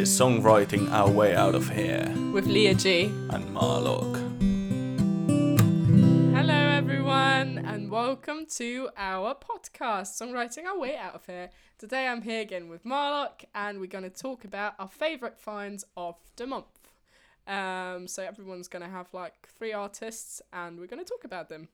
is 0.00 0.08
Songwriting 0.08 0.90
Our 0.90 1.10
Way 1.10 1.34
Out 1.34 1.54
of 1.54 1.68
Here 1.68 2.10
with 2.32 2.46
Leah 2.46 2.72
G. 2.72 3.12
and 3.28 3.54
Marlock. 3.54 4.16
Hello, 6.34 6.54
everyone, 6.54 7.58
and 7.58 7.90
welcome 7.90 8.46
to 8.52 8.88
our 8.96 9.34
podcast, 9.34 10.18
Songwriting 10.18 10.64
Our 10.64 10.78
Way 10.78 10.96
Out 10.96 11.14
of 11.14 11.26
Here. 11.26 11.50
Today 11.76 12.06
I'm 12.06 12.22
here 12.22 12.40
again 12.40 12.70
with 12.70 12.82
Marlock, 12.82 13.44
and 13.54 13.78
we're 13.78 13.88
going 13.88 14.04
to 14.04 14.08
talk 14.08 14.46
about 14.46 14.72
our 14.78 14.88
favourite 14.88 15.38
finds 15.38 15.84
of 15.98 16.16
the 16.36 16.46
month. 16.46 16.92
Um, 17.46 18.08
so 18.08 18.22
everyone's 18.22 18.68
going 18.68 18.82
to 18.82 18.90
have 18.90 19.12
like 19.12 19.50
three 19.58 19.74
artists, 19.74 20.40
and 20.50 20.80
we're 20.80 20.86
going 20.86 21.04
to 21.04 21.10
talk 21.10 21.24
about 21.24 21.50
them. 21.50 21.68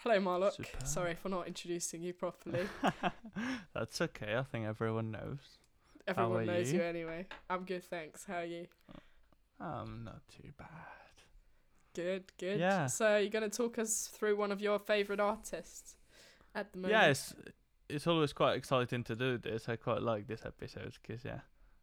Hello, 0.00 0.20
Marlock. 0.20 0.56
Superb. 0.56 0.86
Sorry 0.86 1.14
for 1.14 1.30
not 1.30 1.46
introducing 1.46 2.02
you 2.02 2.12
properly. 2.12 2.68
That's 3.74 4.02
okay, 4.02 4.36
I 4.36 4.42
think 4.42 4.66
everyone 4.66 5.10
knows. 5.10 5.38
Everyone 6.06 6.46
knows 6.46 6.72
you? 6.72 6.78
you 6.78 6.84
anyway. 6.84 7.26
I'm 7.48 7.64
good, 7.64 7.84
thanks. 7.84 8.24
How 8.24 8.38
are 8.38 8.44
you? 8.44 8.66
I'm 9.60 10.04
not 10.04 10.20
too 10.28 10.50
bad. 10.58 10.68
Good, 11.94 12.24
good. 12.38 12.58
Yeah. 12.58 12.86
So 12.86 13.16
you're 13.16 13.30
going 13.30 13.48
to 13.48 13.56
talk 13.56 13.78
us 13.78 14.10
through 14.12 14.36
one 14.36 14.52
of 14.52 14.60
your 14.60 14.78
favourite 14.78 15.20
artists 15.20 15.96
at 16.54 16.72
the 16.72 16.78
moment. 16.78 16.92
Yeah, 16.92 17.06
it's, 17.06 17.34
it's 17.88 18.06
always 18.06 18.32
quite 18.32 18.56
exciting 18.56 19.04
to 19.04 19.16
do 19.16 19.38
this. 19.38 19.68
I 19.68 19.76
quite 19.76 20.02
like 20.02 20.26
this 20.26 20.44
episode 20.44 20.96
because 21.00 21.24
yeah, 21.24 21.40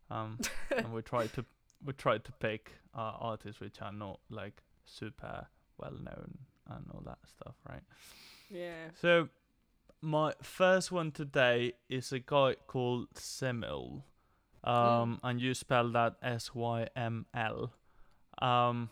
um, 0.09 0.40
and 0.76 0.93
we 0.93 1.01
try 1.01 1.27
to 1.27 1.45
we 1.85 1.93
try 1.93 2.17
to 2.17 2.31
pick 2.34 2.73
uh, 2.95 3.13
artists 3.20 3.59
which 3.62 3.81
are 3.81 3.91
not 3.91 4.20
like 4.29 4.62
super 4.85 5.48
well 5.77 5.93
known 5.93 6.38
and 6.70 6.85
all 6.93 7.01
that 7.05 7.20
stuff, 7.26 7.55
right? 7.67 7.84
yeah. 8.49 8.90
So, 8.99 9.29
my 10.01 10.34
first 10.41 10.91
one 10.91 11.12
today 11.12 11.73
is 11.90 12.12
a 12.12 12.20
guy 12.20 12.55
called 12.67 13.13
SYML, 13.15 14.03
um, 14.63 15.20
and 15.23 15.41
you 15.41 15.53
spell 15.53 15.89
that 15.91 16.15
S 16.21 16.53
Y 16.55 16.87
M 16.95 17.26
L. 17.34 17.71
Um, 18.41 18.90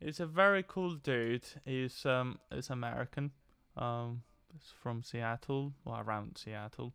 he's 0.00 0.20
a 0.20 0.26
very 0.26 0.64
cool 0.66 0.94
dude. 0.94 1.44
He's 1.64 2.04
um, 2.06 2.38
he's 2.52 2.70
American. 2.70 3.30
Um, 3.76 4.22
he's 4.52 4.72
from 4.82 5.02
Seattle, 5.02 5.72
or 5.84 6.02
around 6.02 6.36
Seattle, 6.36 6.92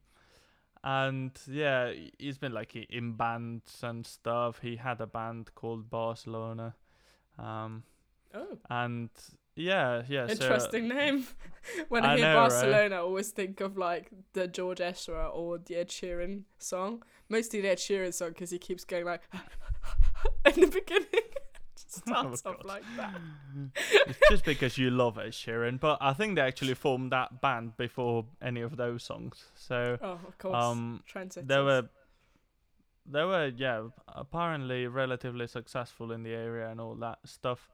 and 0.84 1.32
yeah, 1.48 1.92
he- 1.92 2.14
he's 2.20 2.38
been 2.38 2.54
like 2.54 2.76
in 2.76 3.14
bands 3.14 3.80
and 3.84 4.06
stuff. 4.06 4.60
He 4.62 4.76
had 4.76 5.02
a 5.02 5.08
band 5.08 5.54
called 5.56 5.90
Barcelona, 5.90 6.76
um, 7.40 7.84
Oh. 8.34 8.58
and 8.70 9.10
yeah, 9.58 10.04
yeah. 10.08 10.28
so- 10.28 10.32
Interesting 10.34 10.88
name. 10.88 11.28
when 11.90 12.06
I, 12.06 12.14
I 12.14 12.18
hear 12.18 12.26
know, 12.28 12.34
right? 12.38 12.50
Barcelona, 12.50 12.96
I 12.96 13.00
always 13.00 13.30
think 13.32 13.60
of 13.60 13.78
like 13.78 14.10
the 14.34 14.48
George 14.48 14.80
Ezra 14.80 15.28
or 15.30 15.58
the 15.58 15.76
Ed 15.76 15.90
Sheeran 15.90 16.44
song. 16.60 17.04
Mostly 17.30 17.60
the 17.62 17.70
Ed 17.70 17.78
Sheeran 17.80 18.14
song 18.14 18.30
because 18.30 18.52
he 18.52 18.58
keeps 18.60 18.86
going 18.86 19.06
like 19.06 19.22
in 20.56 20.62
the 20.62 20.68
beginning. 20.68 21.08
Just 21.76 21.98
starts 22.08 22.42
Oh, 22.46 22.52
off 22.52 22.58
God. 22.58 22.66
like 22.66 22.84
that. 22.96 23.16
it's 24.08 24.20
just 24.30 24.46
because 24.46 24.78
you 24.80 24.90
love 24.90 25.18
Ed 25.20 25.32
Sheeran, 25.32 25.80
but 25.80 25.98
I 26.02 26.14
think 26.14 26.36
they 26.36 26.42
actually 26.42 26.74
formed 26.74 27.12
that 27.12 27.42
band 27.42 27.78
before 27.78 28.26
any 28.42 28.62
of 28.62 28.78
those 28.78 29.04
songs. 29.04 29.46
So 29.56 29.98
Oh, 30.02 30.20
of 30.28 30.38
course. 30.40 30.56
um, 30.56 31.04
they 31.36 31.60
were 31.62 31.90
they 33.10 33.24
were 33.24 33.52
yeah 33.56 33.84
apparently 34.08 34.88
relatively 34.88 35.48
successful 35.48 36.12
in 36.12 36.24
the 36.24 36.34
area 36.34 36.70
and 36.70 36.82
all 36.82 36.96
that 36.96 37.20
stuff. 37.26 37.70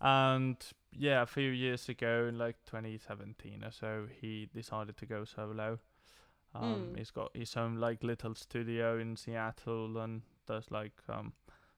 And 0.00 0.56
yeah, 0.92 1.22
a 1.22 1.26
few 1.26 1.50
years 1.50 1.88
ago, 1.88 2.26
in 2.28 2.38
like 2.38 2.56
2017 2.66 3.64
or 3.64 3.70
so, 3.70 4.06
he 4.20 4.48
decided 4.54 4.96
to 4.98 5.06
go 5.06 5.24
solo. 5.24 5.78
Um, 6.54 6.92
Mm. 6.92 6.98
He's 6.98 7.10
got 7.10 7.30
his 7.34 7.56
own 7.56 7.76
like 7.76 8.02
little 8.02 8.34
studio 8.34 8.98
in 8.98 9.16
Seattle 9.16 9.98
and 9.98 10.22
does 10.46 10.70
like 10.70 10.94
um 11.08 11.32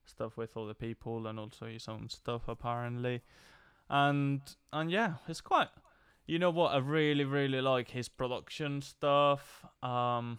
stuff 0.04 0.36
with 0.36 0.56
other 0.56 0.74
people 0.74 1.26
and 1.26 1.38
also 1.38 1.66
his 1.66 1.88
own 1.88 2.08
stuff 2.08 2.48
apparently. 2.48 3.22
And 3.90 4.40
and 4.72 4.90
yeah, 4.90 5.14
it's 5.28 5.42
quite. 5.42 5.68
You 6.26 6.38
know 6.38 6.50
what? 6.50 6.72
I 6.72 6.78
really 6.78 7.24
really 7.24 7.60
like 7.60 7.90
his 7.90 8.08
production 8.08 8.80
stuff. 8.80 9.64
Um, 9.82 10.38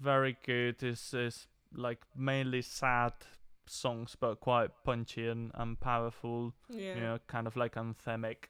very 0.00 0.36
good. 0.44 0.82
Is 0.82 1.12
is 1.12 1.46
like 1.74 2.00
mainly 2.16 2.62
sad 2.62 3.12
songs, 3.66 4.16
but 4.18 4.40
quite 4.40 4.70
punchy 4.84 5.28
and, 5.28 5.50
and 5.54 5.78
powerful. 5.80 6.54
yeah. 6.68 6.94
You 6.94 7.00
know, 7.00 7.18
kind 7.26 7.46
of 7.46 7.56
like 7.56 7.74
anthemic. 7.74 8.48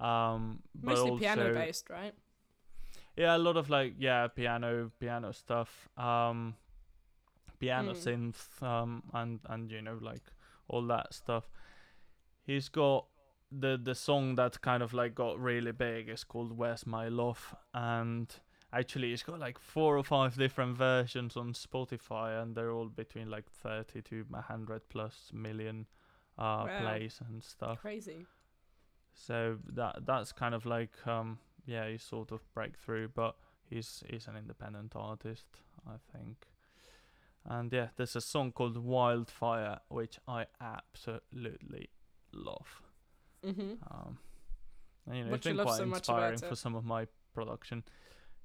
Um, 0.00 0.62
Mostly 0.80 1.10
also, 1.10 1.18
piano 1.20 1.54
based, 1.54 1.88
right? 1.90 2.14
yeah, 3.16 3.36
a 3.36 3.38
lot 3.38 3.56
of 3.56 3.70
like 3.70 3.94
yeah, 3.98 4.26
piano, 4.28 4.90
piano 5.00 5.32
stuff. 5.32 5.88
Um, 5.96 6.54
piano 7.58 7.92
Mm. 7.92 7.96
synth, 7.96 8.62
um, 8.62 9.02
and 9.14 9.40
and 9.48 9.70
you 9.70 9.80
know 9.82 9.98
like 10.00 10.22
all 10.68 10.82
that 10.88 11.14
stuff. 11.14 11.48
He's 12.42 12.68
got 12.68 13.06
the 13.50 13.78
the 13.82 13.94
song 13.94 14.34
that 14.34 14.60
kind 14.60 14.82
of 14.82 14.92
like 14.92 15.14
got 15.14 15.38
really 15.40 15.72
big 15.72 16.08
is 16.08 16.24
called 16.24 16.56
"Where's 16.58 16.86
My 16.86 17.08
Love," 17.08 17.54
and 17.72 18.34
actually 18.72 19.12
it's 19.12 19.22
got 19.22 19.38
like 19.38 19.58
four 19.58 19.96
or 19.96 20.04
five 20.04 20.36
different 20.36 20.76
versions 20.76 21.36
on 21.36 21.52
Spotify, 21.52 22.42
and 22.42 22.54
they're 22.54 22.70
all 22.72 22.88
between 22.88 23.30
like 23.30 23.50
thirty 23.50 24.02
to 24.02 24.24
a 24.34 24.42
hundred 24.42 24.88
plus 24.88 25.30
million 25.32 25.86
uh 26.38 26.64
Wow. 26.66 26.78
plays 26.80 27.20
and 27.26 27.42
stuff. 27.42 27.80
Crazy. 27.80 28.26
So 29.14 29.58
that 29.74 30.04
that's 30.06 30.32
kind 30.32 30.54
of 30.54 30.66
like 30.66 31.06
um 31.06 31.38
yeah, 31.64 31.88
he's 31.88 32.02
sort 32.02 32.32
of 32.32 32.40
breakthrough, 32.54 33.08
but 33.08 33.36
he's 33.68 34.02
he's 34.08 34.26
an 34.28 34.36
independent 34.36 34.92
artist, 34.94 35.46
I 35.86 35.96
think. 36.12 36.46
And 37.48 37.72
yeah, 37.72 37.88
there's 37.96 38.16
a 38.16 38.20
song 38.20 38.52
called 38.52 38.76
Wildfire 38.76 39.78
which 39.88 40.18
I 40.26 40.46
absolutely 40.60 41.90
love. 42.32 42.82
Mm-hmm. 43.44 43.72
Um, 43.90 44.18
and, 45.06 45.16
you 45.16 45.24
know, 45.24 45.30
What 45.30 45.36
it's 45.36 45.46
been 45.46 45.56
quite 45.64 45.76
so 45.76 45.84
inspiring 45.84 46.38
for 46.38 46.56
some 46.56 46.74
of 46.74 46.84
my 46.84 47.06
production. 47.34 47.84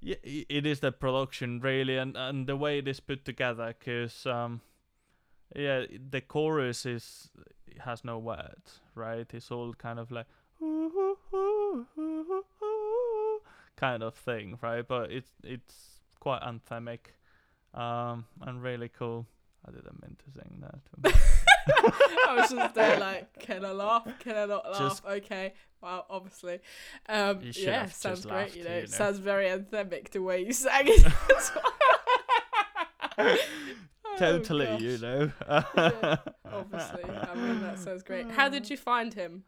Yeah, 0.04 0.16
it 0.24 0.66
is 0.66 0.80
the 0.80 0.90
production 0.90 1.60
really, 1.60 1.96
and 1.96 2.16
and 2.16 2.48
the 2.48 2.56
way 2.56 2.78
it 2.78 2.88
is 2.88 2.98
put 2.98 3.24
together, 3.24 3.72
cause 3.84 4.26
um, 4.26 4.60
yeah, 5.54 5.84
the 6.10 6.20
chorus 6.20 6.84
is 6.84 7.30
has 7.78 8.04
no 8.04 8.18
words, 8.18 8.80
right? 8.96 9.26
It's 9.32 9.50
all 9.52 9.74
kind 9.74 10.00
of 10.00 10.10
like 10.10 10.26
kind 13.76 14.02
of 14.02 14.14
thing, 14.14 14.58
right? 14.60 14.86
But 14.86 15.12
it's 15.12 15.30
it's 15.44 16.00
quite 16.18 16.42
anthemic, 16.42 17.14
um, 17.72 18.26
and 18.40 18.60
really 18.60 18.88
cool. 18.88 19.26
I 19.64 19.70
didn't 19.70 20.02
mean 20.02 20.16
to 20.16 20.30
sing 20.32 20.62
that. 20.62 21.14
I 22.28 22.36
was 22.36 22.50
just 22.50 22.74
there 22.74 22.98
like, 23.08 23.38
can 23.38 23.64
I 23.64 23.72
laugh? 23.72 24.06
Can 24.20 24.36
I 24.36 24.46
not 24.46 24.64
laugh? 24.70 24.78
Just- 24.78 25.04
okay. 25.04 25.54
Well, 25.80 26.06
obviously. 26.08 26.60
Um, 27.08 27.40
You 27.42 27.52
should 27.52 27.64
yeah, 27.64 27.86
sounds 27.86 28.24
great. 28.24 28.34
laughed, 28.34 28.56
You 28.56 28.64
know, 28.64 28.70
you 28.70 28.76
it 28.76 28.90
know. 28.90 28.96
sounds 28.96 29.18
very 29.18 29.46
anthemic 29.46 30.10
the 30.10 30.22
way 30.22 30.44
you 30.44 30.52
sang 30.52 30.84
it. 30.86 31.04
as 31.36 31.50
well. 33.18 33.36
totally, 34.18 34.66
Oh, 34.68 34.78
you 34.78 34.98
know. 34.98 35.32
Yeah, 35.48 36.16
Obviously, 36.52 37.04
I 37.04 37.34
mean 37.34 37.62
that 37.62 37.78
sounds 37.78 38.02
great. 38.02 38.30
How 38.30 38.48
did 38.48 38.68
you 38.70 38.76
find 38.76 39.14
him? 39.14 39.44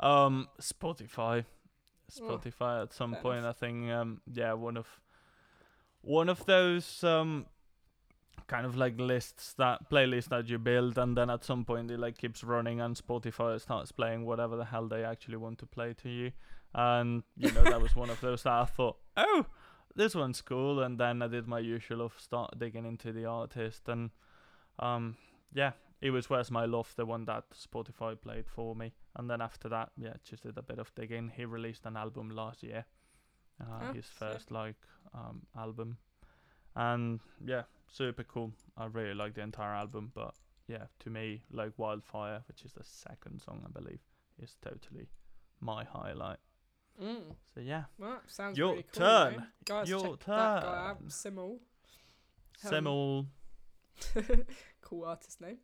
Um, 0.00 0.48
Spotify, 0.60 1.44
Oh, 2.20 2.38
Spotify. 2.38 2.82
at 2.82 2.92
some 2.92 3.14
point, 3.16 3.38
enough. 3.40 3.56
I 3.56 3.66
think. 3.66 3.90
Um, 3.90 4.20
yeah, 4.32 4.52
one 4.54 4.76
of 4.76 4.86
one 6.00 6.28
of 6.28 6.44
those 6.46 7.04
um 7.04 7.46
kind 8.46 8.64
of 8.66 8.76
like 8.76 8.98
lists 8.98 9.54
that 9.54 9.90
playlist 9.90 10.28
that 10.28 10.48
you 10.48 10.58
build, 10.58 10.98
and 10.98 11.16
then 11.16 11.30
at 11.30 11.44
some 11.44 11.64
point 11.64 11.90
it 11.90 11.98
like 11.98 12.18
keeps 12.18 12.44
running, 12.44 12.80
and 12.80 12.96
Spotify 12.96 13.60
starts 13.60 13.92
playing 13.92 14.24
whatever 14.24 14.56
the 14.56 14.64
hell 14.64 14.88
they 14.88 15.04
actually 15.04 15.36
want 15.36 15.58
to 15.58 15.66
play 15.66 15.94
to 16.02 16.08
you. 16.08 16.32
And 16.74 17.22
you 17.36 17.50
know 17.52 17.64
that 17.64 17.80
was 17.80 17.96
one 17.96 18.10
of 18.10 18.20
those 18.20 18.42
that 18.42 18.52
I 18.52 18.64
thought, 18.64 18.96
oh, 19.16 19.46
this 19.94 20.14
one's 20.14 20.40
cool, 20.42 20.82
and 20.82 20.98
then 20.98 21.22
I 21.22 21.28
did 21.28 21.48
my 21.48 21.58
usual 21.58 22.02
of 22.02 22.12
start 22.18 22.58
digging 22.58 22.84
into 22.84 23.12
the 23.12 23.24
artist, 23.24 23.88
and 23.88 24.10
um, 24.78 25.16
yeah, 25.52 25.72
it 26.00 26.10
was 26.10 26.30
Where's 26.30 26.50
My 26.50 26.64
Love, 26.66 26.92
the 26.96 27.06
one 27.06 27.24
that 27.24 27.44
Spotify 27.50 28.20
played 28.20 28.46
for 28.48 28.76
me. 28.76 28.92
And 29.16 29.28
then 29.28 29.40
after 29.40 29.68
that, 29.70 29.90
yeah, 29.96 30.12
just 30.22 30.44
did 30.44 30.56
a 30.56 30.62
bit 30.62 30.78
of 30.78 30.94
digging. 30.94 31.32
He 31.34 31.44
released 31.44 31.86
an 31.86 31.96
album 31.96 32.30
last 32.30 32.62
year, 32.62 32.84
uh, 33.60 33.88
Oh, 33.88 33.92
his 33.92 34.06
first 34.06 34.50
like 34.50 34.76
um 35.14 35.42
album, 35.56 35.96
and 36.78 37.20
yeah, 37.44 37.62
super 37.90 38.24
cool. 38.24 38.52
I 38.76 38.86
really 38.86 39.14
like 39.14 39.34
the 39.34 39.42
entire 39.42 39.74
album, 39.74 40.12
but 40.14 40.34
yeah, 40.68 40.84
to 41.00 41.10
me, 41.10 41.42
like 41.50 41.72
Wildfire, 41.76 42.42
which 42.48 42.62
is 42.64 42.72
the 42.72 42.84
second 42.84 43.40
song 43.40 43.62
I 43.66 43.70
believe, 43.70 44.00
is 44.42 44.56
totally 44.62 45.08
my 45.60 45.84
highlight. 45.84 46.38
Mm, 47.02 47.34
So 47.54 47.60
yeah, 47.60 47.84
well, 47.98 48.20
sounds 48.26 48.58
Your 48.58 48.70
really 48.72 48.82
cool. 48.92 49.00
turn. 49.06 49.46
Guys, 49.64 49.88
Your 49.88 50.00
check 50.16 50.18
that 50.26 50.62
guy 50.62 50.88
out. 50.90 50.98
turn. 51.00 51.08
SYML. 51.08 51.58
Um, 52.66 53.28
cool 54.82 55.04
artist 55.04 55.40
name. 55.40 55.58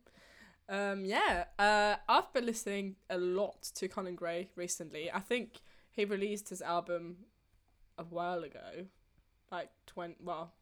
Um, 0.67 1.05
yeah, 1.05 1.45
uh, 1.59 1.95
I've 2.09 2.31
been 2.33 2.45
listening 2.45 2.95
a 3.09 3.17
lot 3.17 3.61
to 3.75 3.87
Conan 3.87 4.15
Gray 4.15 4.49
recently. 4.55 5.11
I 5.11 5.19
think 5.19 5.61
he 5.91 6.05
released 6.05 6.49
his 6.49 6.61
album 6.61 7.17
a 7.97 8.03
while 8.03 8.43
ago, 8.43 8.87
like 9.51 9.69
twenty. 9.85 10.15
Well, 10.23 10.53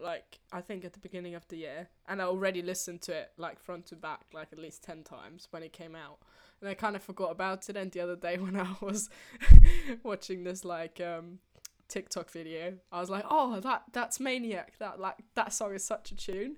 like 0.00 0.40
I 0.52 0.60
think 0.60 0.84
at 0.84 0.92
the 0.92 0.98
beginning 0.98 1.34
of 1.34 1.46
the 1.48 1.56
year, 1.56 1.88
and 2.06 2.20
I 2.20 2.24
already 2.24 2.62
listened 2.62 3.02
to 3.02 3.12
it 3.12 3.32
like 3.36 3.60
front 3.60 3.86
to 3.86 3.96
back 3.96 4.26
like 4.32 4.48
at 4.52 4.58
least 4.58 4.82
ten 4.82 5.02
times 5.02 5.48
when 5.50 5.62
it 5.62 5.72
came 5.72 5.94
out, 5.94 6.18
and 6.60 6.68
I 6.68 6.74
kind 6.74 6.96
of 6.96 7.02
forgot 7.02 7.30
about 7.30 7.68
it. 7.68 7.76
And 7.76 7.90
the 7.90 8.00
other 8.00 8.16
day 8.16 8.36
when 8.38 8.56
I 8.56 8.74
was 8.80 9.10
watching 10.02 10.44
this 10.44 10.64
like 10.64 11.00
um 11.00 11.38
TikTok 11.88 12.30
video, 12.30 12.74
I 12.92 13.00
was 13.00 13.10
like, 13.10 13.24
oh 13.28 13.60
that 13.60 13.84
that's 13.92 14.20
Maniac. 14.20 14.78
That 14.78 15.00
like 15.00 15.16
that 15.34 15.52
song 15.52 15.74
is 15.74 15.84
such 15.84 16.10
a 16.12 16.16
tune. 16.16 16.56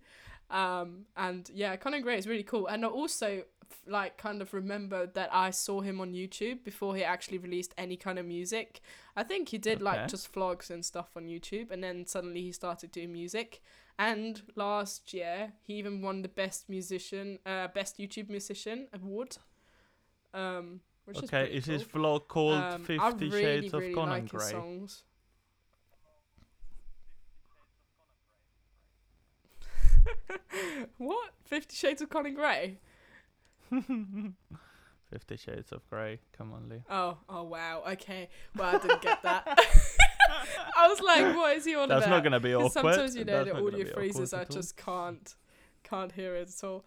Um, 0.51 1.07
and 1.17 1.49
yeah, 1.55 1.77
Conan 1.77 2.03
Gray 2.03 2.19
is 2.19 2.27
really 2.27 2.43
cool. 2.43 2.67
And 2.67 2.85
also 2.85 3.45
like 3.87 4.17
kind 4.19 4.41
of 4.43 4.53
remember 4.55 5.07
that 5.07 5.31
I 5.33 5.51
saw 5.51 5.81
him 5.81 6.01
on 6.01 6.13
YouTube 6.13 6.65
before 6.65 6.95
he 6.97 7.03
actually 7.05 7.39
released 7.39 7.75
any 7.79 7.97
kind 7.97 8.19
of 8.19 8.27
music. 8.27 8.81
I 9.17 9.23
think 9.23 9.49
he 9.51 9.59
did 9.59 9.81
like 9.83 10.09
just 10.09 10.33
vlogs 10.33 10.71
and 10.71 10.85
stuff 10.85 11.11
on 11.17 11.27
YouTube, 11.27 11.71
and 11.71 11.83
then 11.83 12.07
suddenly 12.07 12.43
he 12.43 12.53
started 12.53 12.91
doing 12.93 13.13
music. 13.13 13.61
And 13.99 14.43
last 14.57 15.13
year, 15.13 15.53
he 15.63 15.75
even 15.75 16.01
won 16.01 16.23
the 16.23 16.29
best 16.29 16.69
musician, 16.71 17.39
uh, 17.45 17.69
best 17.69 17.99
YouTube 17.99 18.31
musician 18.31 18.89
award. 18.95 19.37
Um, 20.33 20.81
which 21.05 21.19
is 21.19 21.25
Okay, 21.25 21.43
pretty 21.43 21.57
is 21.57 21.65
cool. 21.67 21.75
his 21.75 21.85
vlog 21.85 22.29
called 22.29 22.55
Um, 22.55 22.83
I 22.99 23.11
Fifty 23.11 23.29
really, 23.29 23.43
Shades 23.43 23.75
of 23.75 23.81
really 23.81 23.95
Conan 23.95 24.11
like 24.11 24.29
Gray? 24.29 24.51
songs. 24.51 25.03
what? 30.99 31.31
Fifty 31.45 31.77
Shades 31.77 32.01
of 32.03 32.09
Conan 32.11 32.35
Gray? 32.35 32.79
Fifty 35.11 35.37
Shades 35.37 35.73
of 35.73 35.89
Grey. 35.91 36.21
Come 36.37 36.53
on, 36.53 36.69
Lee. 36.69 36.83
Oh, 36.89 37.19
oh 37.29 37.43
wow. 37.45 37.83
Okay. 37.93 38.29
Well, 38.57 38.77
I 38.77 38.79
didn't 38.79 39.03
get 39.03 39.23
that. 39.23 39.45
I 40.77 40.87
was 40.89 41.01
like, 41.01 41.35
what 41.35 41.57
is 41.57 41.65
he 41.65 41.75
on 41.75 41.89
That's 41.89 42.07
about? 42.07 42.17
not 42.17 42.25
gonna 42.25 42.39
be 42.41 42.53
'Cause 42.53 42.77
awkward. 42.77 42.95
Sometimes 42.95 43.17
you 43.17 43.25
know 43.25 43.45
That's 43.45 43.57
the 43.59 43.65
audio 43.67 43.85
be 43.85 43.91
phrases, 43.91 44.33
I 44.33 44.39
awkward 44.39 44.43
at 44.43 44.51
all. 44.51 44.57
just 44.57 44.77
can't 44.77 45.35
can't 45.83 46.13
hear 46.13 46.37
it 46.37 46.49
at 46.49 46.65
all. 46.65 46.85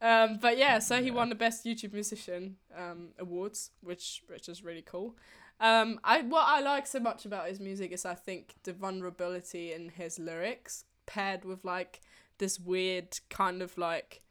Um, 0.00 0.38
but 0.40 0.56
yeah, 0.58 0.78
so 0.78 1.00
he 1.02 1.08
Yeah. 1.08 1.14
won 1.14 1.28
the 1.28 1.34
best 1.34 1.64
YouTube 1.66 1.92
musician 1.92 2.56
um, 2.76 3.08
awards, 3.18 3.70
which 3.82 4.22
which 4.28 4.48
is 4.48 4.64
really 4.64 4.82
cool. 4.82 5.16
Um, 5.60 6.00
I 6.04 6.22
what 6.22 6.44
I 6.46 6.60
like 6.60 6.86
so 6.86 7.00
much 7.00 7.26
about 7.26 7.48
his 7.48 7.60
music 7.60 7.92
is 7.92 8.04
I 8.06 8.14
think 8.14 8.54
the 8.64 8.72
vulnerability 8.72 9.72
in 9.72 9.90
his 9.90 10.18
lyrics 10.18 10.84
paired 11.06 11.44
with 11.44 11.64
like 11.64 12.00
this 12.38 12.58
weird 12.58 13.18
kind 13.30 13.60
of 13.62 13.76
like 13.78 14.22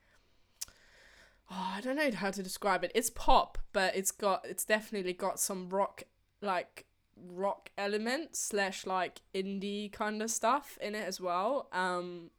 oh, 1.51 1.73
I 1.75 1.81
don't 1.81 1.95
know 1.95 2.11
how 2.11 2.31
to 2.31 2.43
describe 2.43 2.83
it. 2.83 2.91
It's 2.95 3.09
pop, 3.09 3.57
but 3.73 3.95
it's 3.95 4.11
got 4.11 4.45
it's 4.47 4.65
definitely 4.65 5.13
got 5.13 5.39
some 5.39 5.69
rock 5.69 6.03
like 6.41 6.85
rock 7.31 7.69
elements 7.77 8.39
slash 8.39 8.85
like 8.85 9.21
indie 9.33 9.91
kind 9.91 10.21
of 10.21 10.29
stuff 10.29 10.77
in 10.81 10.95
it 10.95 11.07
as 11.07 11.21
well. 11.21 11.67
Um, 11.71 12.31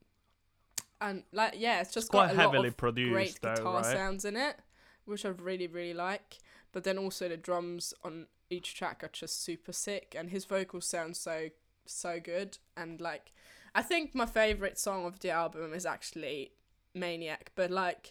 and 1.00 1.22
like 1.32 1.54
yeah, 1.56 1.80
it's 1.80 1.92
just 1.92 2.06
It's 2.06 2.10
quite 2.10 2.28
got 2.28 2.34
a 2.34 2.36
lot 2.36 2.52
heavily 2.52 2.68
of 2.68 2.76
produced, 2.76 3.12
great 3.12 3.38
though, 3.42 3.54
guitar 3.54 3.76
right? 3.76 3.84
sounds 3.84 4.24
in 4.24 4.36
it, 4.36 4.56
which 5.04 5.24
I 5.24 5.28
really 5.28 5.66
really 5.66 5.94
like. 5.94 6.38
But 6.72 6.84
then 6.84 6.98
also 6.98 7.28
the 7.28 7.36
drums 7.36 7.94
on 8.04 8.26
each 8.50 8.74
track 8.74 9.02
are 9.02 9.10
just 9.12 9.42
super 9.42 9.72
sick, 9.72 10.14
and 10.18 10.30
his 10.30 10.44
vocals 10.44 10.86
sound 10.86 11.16
so 11.16 11.48
so 11.86 12.18
good. 12.22 12.58
And 12.76 13.00
like, 13.00 13.32
I 13.74 13.82
think 13.82 14.14
my 14.14 14.26
favorite 14.26 14.78
song 14.78 15.06
of 15.06 15.20
the 15.20 15.30
album 15.30 15.72
is 15.72 15.86
actually 15.86 16.52
Maniac, 16.94 17.52
but 17.54 17.70
like. 17.70 18.10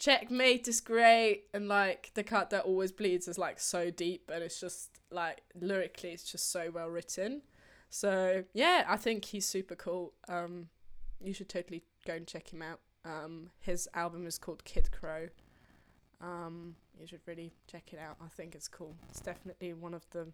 Checkmate 0.00 0.66
is 0.66 0.80
great, 0.80 1.44
and 1.52 1.68
like 1.68 2.10
the 2.14 2.24
cut 2.24 2.48
that 2.50 2.64
always 2.64 2.90
bleeds 2.90 3.28
is 3.28 3.36
like 3.36 3.60
so 3.60 3.90
deep, 3.90 4.30
and 4.32 4.42
it's 4.42 4.58
just 4.58 4.88
like 5.10 5.42
lyrically, 5.54 6.10
it's 6.10 6.24
just 6.24 6.50
so 6.50 6.70
well 6.72 6.88
written. 6.88 7.42
So 7.90 8.44
yeah, 8.54 8.86
I 8.88 8.96
think 8.96 9.26
he's 9.26 9.44
super 9.44 9.74
cool. 9.74 10.14
Um, 10.26 10.68
you 11.22 11.34
should 11.34 11.50
totally 11.50 11.82
go 12.06 12.14
and 12.14 12.26
check 12.26 12.50
him 12.50 12.62
out. 12.62 12.80
Um, 13.04 13.50
his 13.58 13.88
album 13.92 14.26
is 14.26 14.38
called 14.38 14.64
Kid 14.64 14.90
Krow. 14.90 15.28
Um, 16.22 16.76
you 16.98 17.06
should 17.06 17.20
really 17.26 17.52
check 17.66 17.92
it 17.92 17.98
out. 17.98 18.16
I 18.24 18.28
think 18.28 18.54
it's 18.54 18.68
cool. 18.68 18.96
It's 19.10 19.20
definitely 19.20 19.74
one 19.74 19.92
of 19.92 20.06
the 20.12 20.28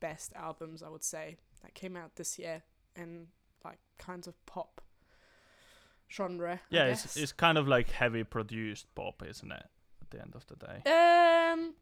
best 0.00 0.32
albums 0.34 0.82
I 0.82 0.88
would 0.88 1.04
say 1.04 1.36
that 1.62 1.74
came 1.74 1.96
out 1.96 2.16
this 2.16 2.36
year 2.38 2.62
in 2.96 3.28
like 3.64 3.78
kinds 3.98 4.26
of 4.26 4.34
pop 4.44 4.80
genre. 6.10 6.60
Yeah, 6.70 6.86
it's 6.86 7.16
it's 7.16 7.32
kind 7.32 7.58
of 7.58 7.66
like 7.68 7.90
heavy 7.90 8.24
produced 8.24 8.86
pop, 8.94 9.22
isn't 9.28 9.50
it? 9.52 9.66
At 10.02 10.10
the 10.10 10.20
end 10.20 10.34
of 10.34 10.46
the 10.46 10.56
day. 10.56 10.90
Um, 10.90 11.74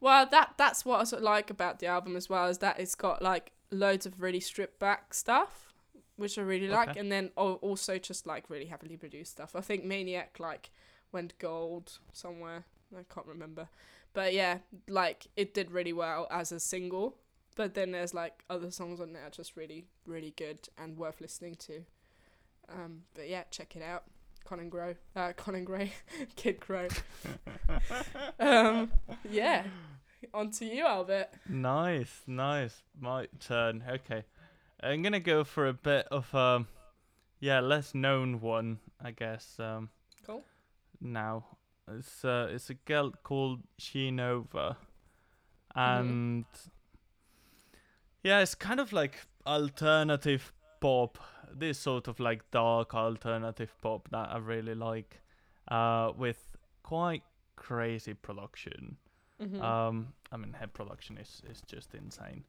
well, 0.00 0.26
that 0.26 0.54
that's 0.56 0.84
what 0.84 1.00
I 1.00 1.04
sort 1.04 1.20
of 1.22 1.24
like 1.24 1.50
about 1.50 1.78
the 1.78 1.86
album 1.86 2.16
as 2.16 2.28
well 2.28 2.46
is 2.48 2.58
that 2.58 2.78
it's 2.80 2.94
got 2.94 3.22
like 3.22 3.52
loads 3.70 4.06
of 4.06 4.20
really 4.20 4.40
stripped 4.40 4.78
back 4.78 5.14
stuff, 5.14 5.72
which 6.16 6.38
I 6.38 6.42
really 6.42 6.68
like, 6.68 6.90
Okay. 6.90 7.00
and 7.00 7.10
then 7.10 7.30
al- 7.36 7.54
also 7.62 7.98
just 7.98 8.26
like 8.26 8.48
really 8.50 8.66
heavily 8.66 8.96
produced 8.96 9.32
stuff. 9.32 9.54
I 9.56 9.60
think 9.60 9.84
Maniac 9.84 10.38
like 10.38 10.70
went 11.12 11.38
gold 11.38 11.98
somewhere. 12.12 12.64
I 12.96 13.02
can't 13.12 13.26
remember, 13.26 13.68
but 14.12 14.32
yeah, 14.32 14.58
like 14.88 15.26
it 15.36 15.54
did 15.54 15.70
really 15.70 15.92
well 15.92 16.26
as 16.30 16.52
a 16.52 16.60
single. 16.60 17.16
But 17.56 17.72
then 17.72 17.90
there's 17.92 18.12
like 18.12 18.44
other 18.50 18.70
songs 18.70 19.00
on 19.00 19.14
there 19.14 19.28
just 19.30 19.56
really 19.56 19.86
really 20.06 20.34
good 20.36 20.68
and 20.78 20.96
worth 20.98 21.20
listening 21.22 21.54
to. 21.56 21.84
Um, 22.68 23.02
but 23.14 23.28
yeah, 23.28 23.44
check 23.50 23.76
it 23.76 23.82
out. 23.82 24.04
Conan 24.44 24.68
Grow, 24.68 24.94
uh, 25.16 25.32
Conan 25.32 25.64
Gray, 25.64 25.92
Kid 26.36 26.60
Krow. 26.60 26.88
um, 28.38 28.92
yeah. 29.28 29.64
On 30.32 30.50
to 30.52 30.64
you, 30.64 30.84
Albert. 30.84 31.28
Nice, 31.48 32.22
nice. 32.26 32.82
My 32.98 33.26
turn. 33.40 33.82
Okay. 33.88 34.24
I'm 34.82 35.02
gonna 35.02 35.20
go 35.20 35.44
for 35.44 35.66
a 35.68 35.72
bit 35.72 36.06
of 36.10 36.32
um 36.34 36.66
yeah, 37.40 37.60
less 37.60 37.94
known 37.94 38.40
one, 38.40 38.78
I 39.02 39.10
guess. 39.12 39.56
Um 39.58 39.90
Cool. 40.26 40.42
now. 41.00 41.44
It's 41.88 42.24
uh 42.24 42.48
it's 42.50 42.70
a 42.70 42.74
girl 42.74 43.12
called 43.22 43.60
Shinova. 43.80 44.76
Mm-hmm. 45.76 45.78
And 45.80 46.44
yeah, 48.22 48.40
it's 48.40 48.54
kind 48.54 48.80
of 48.80 48.92
like 48.92 49.26
alternative 49.46 50.52
pop. 50.80 51.18
This 51.52 51.78
sort 51.78 52.08
of 52.08 52.20
like 52.20 52.50
dark 52.50 52.94
alternative 52.94 53.74
pop 53.80 54.08
that 54.10 54.30
I 54.32 54.38
really 54.38 54.74
like. 54.74 55.22
Uh 55.68 56.12
with 56.16 56.56
quite 56.82 57.22
crazy 57.56 58.14
production. 58.14 58.96
Mm-hmm. 59.42 59.60
Um, 59.60 60.14
I 60.32 60.36
mean, 60.36 60.52
head 60.52 60.72
production 60.72 61.18
is 61.18 61.42
is 61.50 61.60
just 61.62 61.94
insane. 61.94 62.44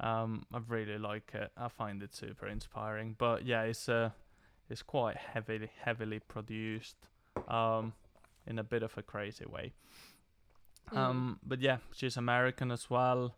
Um, 0.00 0.44
I 0.52 0.58
really 0.68 0.98
like 0.98 1.30
it. 1.34 1.50
I 1.56 1.68
find 1.68 2.02
it 2.02 2.14
super 2.14 2.46
inspiring. 2.46 3.14
But 3.16 3.46
yeah, 3.46 3.62
it's 3.62 3.88
uh, 3.88 4.10
it's 4.68 4.82
quite 4.82 5.16
heavily 5.16 5.70
heavily 5.84 6.18
produced. 6.18 6.96
Um, 7.48 7.92
in 8.46 8.58
a 8.58 8.64
bit 8.64 8.82
of 8.82 8.96
a 8.96 9.02
crazy 9.02 9.44
way. 9.44 9.72
Mhm. 10.90 10.96
Um, 10.96 11.40
but 11.42 11.60
yeah, 11.60 11.78
she's 11.92 12.16
American 12.16 12.70
as 12.70 12.88
well, 12.88 13.34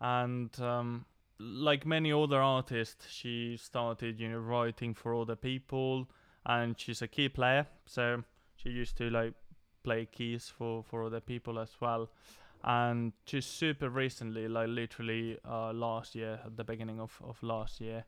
and 0.00 0.58
um, 0.60 1.04
like 1.38 1.86
many 1.86 2.12
other 2.12 2.40
artists, 2.40 3.06
she 3.08 3.56
started 3.56 4.20
you 4.20 4.28
know 4.28 4.38
writing 4.38 4.94
for 4.94 5.14
other 5.14 5.36
people, 5.36 6.08
and 6.44 6.78
she's 6.78 7.02
a 7.02 7.08
key 7.08 7.28
player. 7.28 7.66
So 7.86 8.24
she 8.56 8.70
used 8.70 8.96
to 8.98 9.10
like 9.10 9.34
play 9.82 10.06
keys 10.06 10.48
for 10.48 10.82
for 10.82 11.04
other 11.04 11.20
people 11.20 11.58
as 11.58 11.70
well, 11.80 12.10
and 12.64 13.12
just 13.24 13.58
super 13.58 13.88
recently, 13.88 14.48
like 14.48 14.68
literally 14.68 15.38
uh, 15.48 15.72
last 15.72 16.14
year, 16.14 16.40
at 16.44 16.56
the 16.56 16.64
beginning 16.64 17.00
of 17.00 17.20
of 17.22 17.42
last 17.42 17.80
year, 17.80 18.04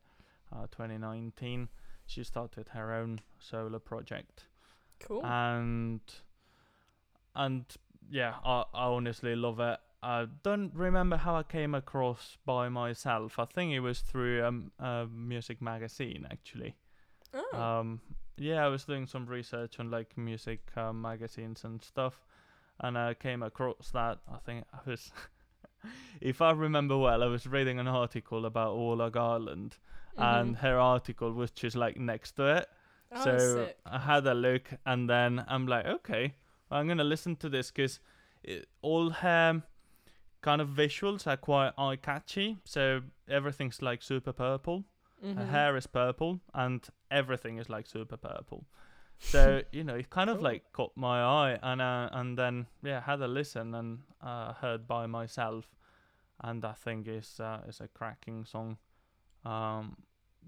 uh, 0.51 0.67
2019, 0.71 1.69
she 2.05 2.23
started 2.23 2.69
her 2.69 2.93
own 2.93 3.21
solo 3.39 3.79
project 3.79 4.47
cool. 4.99 5.25
and 5.25 6.01
and 7.35 7.65
yeah, 8.09 8.35
I, 8.43 8.63
I 8.73 8.85
honestly 8.85 9.35
love 9.35 9.59
it. 9.59 9.79
I 10.01 10.27
don't 10.43 10.73
remember 10.73 11.17
how 11.17 11.35
I 11.35 11.43
came 11.43 11.75
across 11.75 12.37
by 12.45 12.69
myself. 12.69 13.37
I 13.39 13.45
think 13.45 13.73
it 13.73 13.81
was 13.81 13.99
through 13.99 14.43
um, 14.45 14.71
a 14.79 15.07
music 15.11 15.61
magazine 15.61 16.25
actually. 16.31 16.75
oh. 17.33 17.59
Um, 17.59 18.01
yeah, 18.37 18.63
I 18.65 18.69
was 18.69 18.85
doing 18.85 19.05
some 19.05 19.25
research 19.25 19.79
on 19.79 19.91
like 19.91 20.17
music 20.17 20.61
uh, 20.77 20.93
magazines 20.93 21.65
and 21.65 21.83
stuff, 21.83 22.25
and 22.79 22.97
I 22.97 23.13
came 23.13 23.43
across 23.43 23.91
that. 23.91 24.19
I 24.31 24.37
think 24.45 24.63
I 24.73 24.89
was, 24.89 25.11
if 26.21 26.41
I 26.41 26.51
remember 26.51 26.97
well, 26.97 27.21
I 27.21 27.27
was 27.27 27.45
reading 27.45 27.79
an 27.79 27.87
article 27.87 28.45
about 28.45 28.69
Ola 28.69 29.11
Garland, 29.11 29.77
and 30.17 30.55
Mhm. 30.55 30.59
her 30.59 30.79
article 30.79 31.33
was 31.33 31.51
just 31.51 31.75
like 31.75 31.97
next 31.97 32.33
to 32.37 32.57
it. 32.57 32.69
oh, 33.11 33.23
So 33.23 33.65
sick. 33.65 33.77
I 33.85 33.99
had 33.99 34.25
a 34.25 34.33
look, 34.33 34.69
and 34.85 35.09
then 35.09 35.43
I'm 35.49 35.67
like, 35.67 35.85
okay, 35.85 36.35
I'm 36.71 36.87
gonna 36.87 37.03
listen 37.03 37.35
to 37.37 37.49
this 37.49 37.71
because 37.71 37.99
all 38.81 39.09
her 39.09 39.61
kind 40.41 40.61
of 40.61 40.69
visuals 40.69 41.27
are 41.27 41.37
quite 41.37 41.73
eye 41.77 41.95
catchy. 41.97 42.57
So 42.65 43.01
everything's 43.27 43.81
like 43.81 44.01
super 44.01 44.33
purple. 44.33 44.85
Her 45.21 45.33
Mhm. 45.45 45.49
hair 45.49 45.75
is 45.77 45.85
purple, 45.87 46.39
and 46.53 46.87
everything 47.11 47.57
is 47.59 47.69
like 47.69 47.85
super 47.87 48.17
purple. 48.17 48.65
So 49.21 49.63
you 49.73 49.83
know, 49.83 49.95
it 49.95 50.09
kind 50.09 50.29
of 50.29 50.37
Cool. 50.37 50.43
like 50.45 50.71
caught 50.71 50.95
my 50.95 51.21
eye, 51.21 51.59
and 51.61 51.81
uh, 51.81 52.07
and 52.13 52.37
then 52.37 52.67
yeah, 52.81 53.01
had 53.01 53.21
a 53.21 53.27
listen 53.27 53.75
and 53.75 53.99
uh, 54.21 54.53
heard 54.53 54.87
by 54.87 55.07
myself, 55.07 55.65
and 56.39 56.63
I 56.63 56.71
think 56.71 57.05
it's 57.07 57.37
uh, 57.39 57.61
it's 57.67 57.81
a 57.81 57.89
cracking 57.89 58.45
song. 58.45 58.77
Um, 59.43 59.97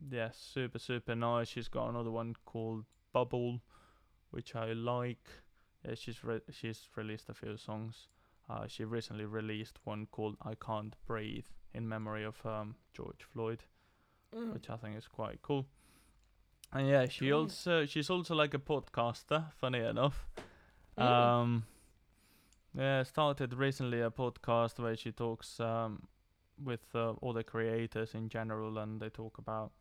yeah, 0.10 0.30
super 0.32 0.80
super 0.80 1.16
nice. 1.16 1.50
She's 1.50 1.68
got 1.68 1.90
another 1.90 2.12
one 2.12 2.34
called 2.46 2.86
Bubble, 3.12 3.60
which 4.30 4.56
I 4.56 4.72
like. 4.72 5.28
Yeah, 5.86 5.96
she's 5.96 6.24
re- 6.24 6.48
she's 6.50 6.88
released 6.96 7.28
a 7.30 7.34
few 7.34 7.58
songs. 7.58 8.08
Uh, 8.52 8.68
she 8.68 8.84
recently 8.84 9.26
released 9.26 9.80
one 9.86 10.06
called 10.08 10.36
"I 10.42 10.56
Can't 10.56 10.96
Breathe" 11.08 11.46
in 11.74 11.88
memory 11.88 12.26
of 12.26 12.46
um, 12.46 12.76
George 12.94 13.24
Floyd, 13.34 13.64
Mm. 14.36 14.54
which 14.54 14.70
I 14.70 14.78
think 14.78 14.98
is 14.98 15.08
quite 15.08 15.42
cool. 15.42 15.66
And 16.74 16.88
yeah, 16.88 17.08
she 17.08 17.30
Cool. 17.30 17.40
also 17.42 17.86
she's 17.86 18.10
also 18.10 18.36
like 18.36 18.54
a 18.54 18.60
podcaster. 18.60 19.52
Funny 19.54 19.80
enough, 19.80 20.26
Mm. 20.98 21.04
um, 21.04 21.66
yeah, 22.74 23.04
started 23.04 23.54
recently 23.54 24.02
a 24.02 24.10
podcast 24.10 24.80
where 24.80 24.96
she 24.98 25.12
talks 25.12 25.60
um, 25.60 26.08
with 26.64 26.96
uh, 26.96 27.12
all 27.22 27.34
the 27.34 27.44
creators 27.44 28.14
in 28.16 28.30
general, 28.30 28.78
and 28.78 29.02
they 29.02 29.10
talk 29.10 29.38
about 29.38 29.72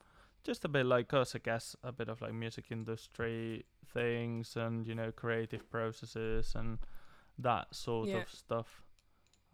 just 0.45 0.65
a 0.65 0.69
bit 0.69 0.87
like 0.87 1.13
us, 1.15 1.35
I 1.35 1.39
guess, 1.39 1.77
a 1.83 1.93
bit 1.93 2.09
of 2.09 2.21
like 2.21 2.33
music 2.35 2.67
industry 2.71 3.65
things 3.93 4.57
and 4.57 4.87
you 4.87 4.95
know 4.95 5.13
creative 5.13 5.69
processes 5.71 6.55
and 6.57 6.79
that 7.43 7.75
sort 7.75 8.09
Yeah. 8.09 8.19
of 8.23 8.31
stuff. 8.31 8.83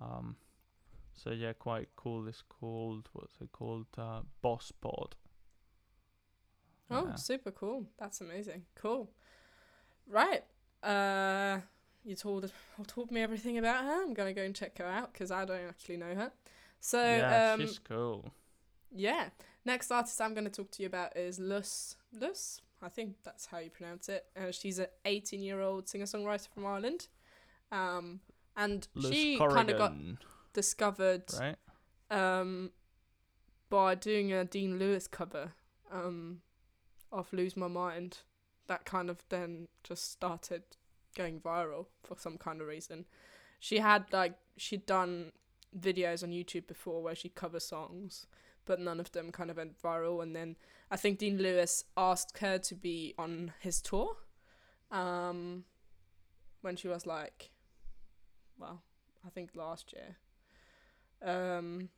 Um, 0.01 0.37
so 1.15 1.31
yeah, 1.31 1.53
quite 1.55 1.89
cool. 1.97 2.29
It's 2.29 2.43
called 2.43 3.09
what's 3.13 3.41
it 3.41 3.53
called? 3.53 3.87
Uh, 3.97 4.23
Boss 4.43 4.73
Pod. 4.73 5.17
Oh, 6.91 7.07
Yeah. 7.09 7.15
super 7.17 7.51
cool. 7.51 7.87
That's 7.99 8.21
amazing. 8.21 8.67
Cool. 8.75 9.11
Right. 10.07 10.45
Uh, 10.83 11.61
you 12.05 12.15
told 12.15 12.53
told 12.87 13.11
me 13.11 13.21
everything 13.23 13.59
about 13.59 13.85
her. 13.85 14.03
I'm 14.03 14.15
gonna 14.15 14.33
go 14.33 14.43
and 14.43 14.55
check 14.55 14.79
her 14.79 14.85
out 14.85 15.13
because 15.13 15.31
I 15.31 15.45
don't 15.45 15.67
actually 15.69 15.97
know 15.97 16.15
her. 16.15 16.33
So 16.81 17.03
yeah, 17.03 17.53
um, 17.55 17.61
she's 17.61 17.79
cool. 17.79 18.33
yeah. 18.93 19.31
Next 19.65 19.91
artist 19.91 20.21
I'm 20.21 20.35
gonna 20.35 20.51
talk 20.51 20.71
to 20.73 20.83
you 20.83 20.87
about 20.87 21.17
is 21.17 21.39
Lus. 21.41 21.97
Lus. 22.13 22.61
I 22.83 22.89
think 22.89 23.17
that's 23.25 23.47
how 23.47 23.59
you 23.59 23.71
pronounce 23.71 24.09
it. 24.09 24.27
Uh, 24.37 24.53
she's 24.53 24.79
an 24.79 24.87
18 25.07 25.41
year 25.43 25.61
old 25.61 25.89
singer 25.89 26.05
songwriter 26.05 26.49
from 26.49 26.67
Ireland. 26.67 27.09
Um, 27.73 28.21
and 28.57 28.89
she 29.11 29.39
kind 29.39 29.71
of 29.71 29.79
got 29.79 29.95
discovered 30.53 31.25
right? 31.39 31.57
um, 32.11 32.71
by 33.69 33.95
doing 33.95 34.33
a 34.33 34.45
Dean 34.45 34.79
Lewis 34.79 35.07
cover 35.07 35.53
um, 35.93 36.41
of 37.13 37.33
Lose 37.33 37.57
My 37.57 37.69
Mind. 37.69 38.19
That 38.69 38.85
kind 38.85 39.11
of 39.11 39.23
then 39.29 39.69
just 39.85 40.11
started 40.11 40.63
going 41.17 41.41
viral 41.41 41.87
for 42.03 42.17
some 42.19 42.37
kind 42.39 42.61
of 42.61 42.67
reason. 42.67 43.05
She 43.61 43.79
had 43.79 44.07
like 44.13 44.35
she'd 44.57 44.87
done 44.87 45.33
videos 45.79 46.23
on 46.23 46.31
YouTube 46.31 46.67
before 46.67 47.03
where 47.03 47.15
she 47.15 47.29
cover 47.29 47.61
songs, 47.61 48.27
but 48.65 48.81
none 48.81 49.01
of 49.01 49.13
them 49.13 49.31
kind 49.31 49.51
of 49.51 49.57
went 49.57 49.81
viral. 49.81 50.23
And 50.23 50.35
then 50.35 50.57
I 50.91 50.97
think 50.97 51.19
Dean 51.19 51.39
Lewis 51.39 51.85
asked 51.97 52.39
her 52.39 52.59
to 52.59 52.75
be 52.75 53.15
on 53.19 53.53
his 53.61 53.81
tour, 53.81 54.17
um, 54.91 55.65
when 56.63 56.77
she 56.77 56.89
was 56.89 57.07
like, 57.07 57.51
well, 58.59 58.83
I 59.27 59.31
think 59.31 59.51
last 59.55 59.93
year. 59.93 60.17
Um, 61.23 61.89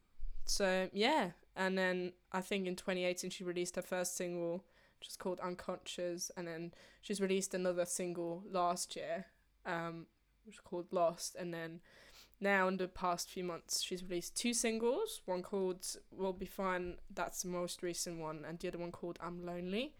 so 0.44 0.88
yeah, 0.92 1.30
and 1.56 1.76
then 1.76 2.12
I 2.32 2.40
think 2.40 2.66
in 2.66 2.76
2018 2.76 3.30
she 3.30 3.44
released 3.44 3.76
her 3.76 3.82
first 3.82 4.16
single, 4.16 4.64
which 4.98 5.08
is 5.08 5.16
called 5.16 5.40
Unconscious, 5.40 6.30
and 6.36 6.46
then 6.46 6.72
she's 7.00 7.20
released 7.20 7.54
another 7.54 7.84
single 7.84 8.42
last 8.50 8.96
year, 8.96 9.26
um, 9.66 10.06
which 10.44 10.56
is 10.56 10.60
called 10.60 10.86
Lost, 10.92 11.36
and 11.36 11.52
then 11.52 11.80
now 12.40 12.68
in 12.68 12.76
the 12.76 12.86
past 12.88 13.28
few 13.28 13.42
months 13.42 13.82
she's 13.82 14.04
released 14.04 14.36
two 14.36 14.54
singles, 14.54 15.20
one 15.26 15.42
called 15.42 15.86
Will 16.10 16.32
Be 16.32 16.46
Fine, 16.46 16.96
that's 17.12 17.42
the 17.42 17.48
most 17.48 17.82
recent 17.82 18.20
one, 18.20 18.44
and 18.48 18.58
the 18.58 18.68
other 18.68 18.78
one 18.78 18.92
called 18.92 19.18
I'm 19.20 19.44
Lonely. 19.44 19.94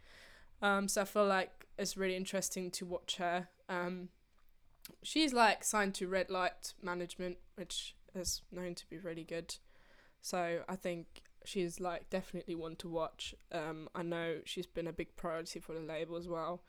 Um, 0.63 0.89
so 0.89 1.03
I 1.03 1.05
feel 1.05 1.27
like 1.27 1.67
it's 1.79 1.97
really 1.97 2.17
interesting 2.17 2.71
to 2.73 2.87
watch 2.87 3.17
her. 3.17 3.49
Um, 3.69 4.09
she's 5.03 5.33
like 5.33 5.65
signed 5.65 5.95
to 5.95 6.09
Red 6.09 6.31
Light 6.31 6.75
Management, 6.83 7.39
which 7.55 7.95
is 8.15 8.43
known 8.51 8.75
to 8.75 8.89
be 8.89 8.99
really 8.99 9.25
good. 9.25 9.57
So 10.21 10.61
I 10.69 10.77
think 10.77 11.23
she's 11.45 11.81
like 11.81 12.11
definitely 12.11 12.55
one 12.55 12.77
to 12.77 12.89
watch. 12.89 13.35
Um, 13.53 13.89
I 13.95 14.03
know 14.03 14.39
she's 14.45 14.67
been 14.67 14.87
a 14.87 14.93
big 14.93 15.17
priority 15.17 15.61
for 15.61 15.73
the 15.73 15.81
label 15.81 16.17
as 16.17 16.29
well, 16.29 16.63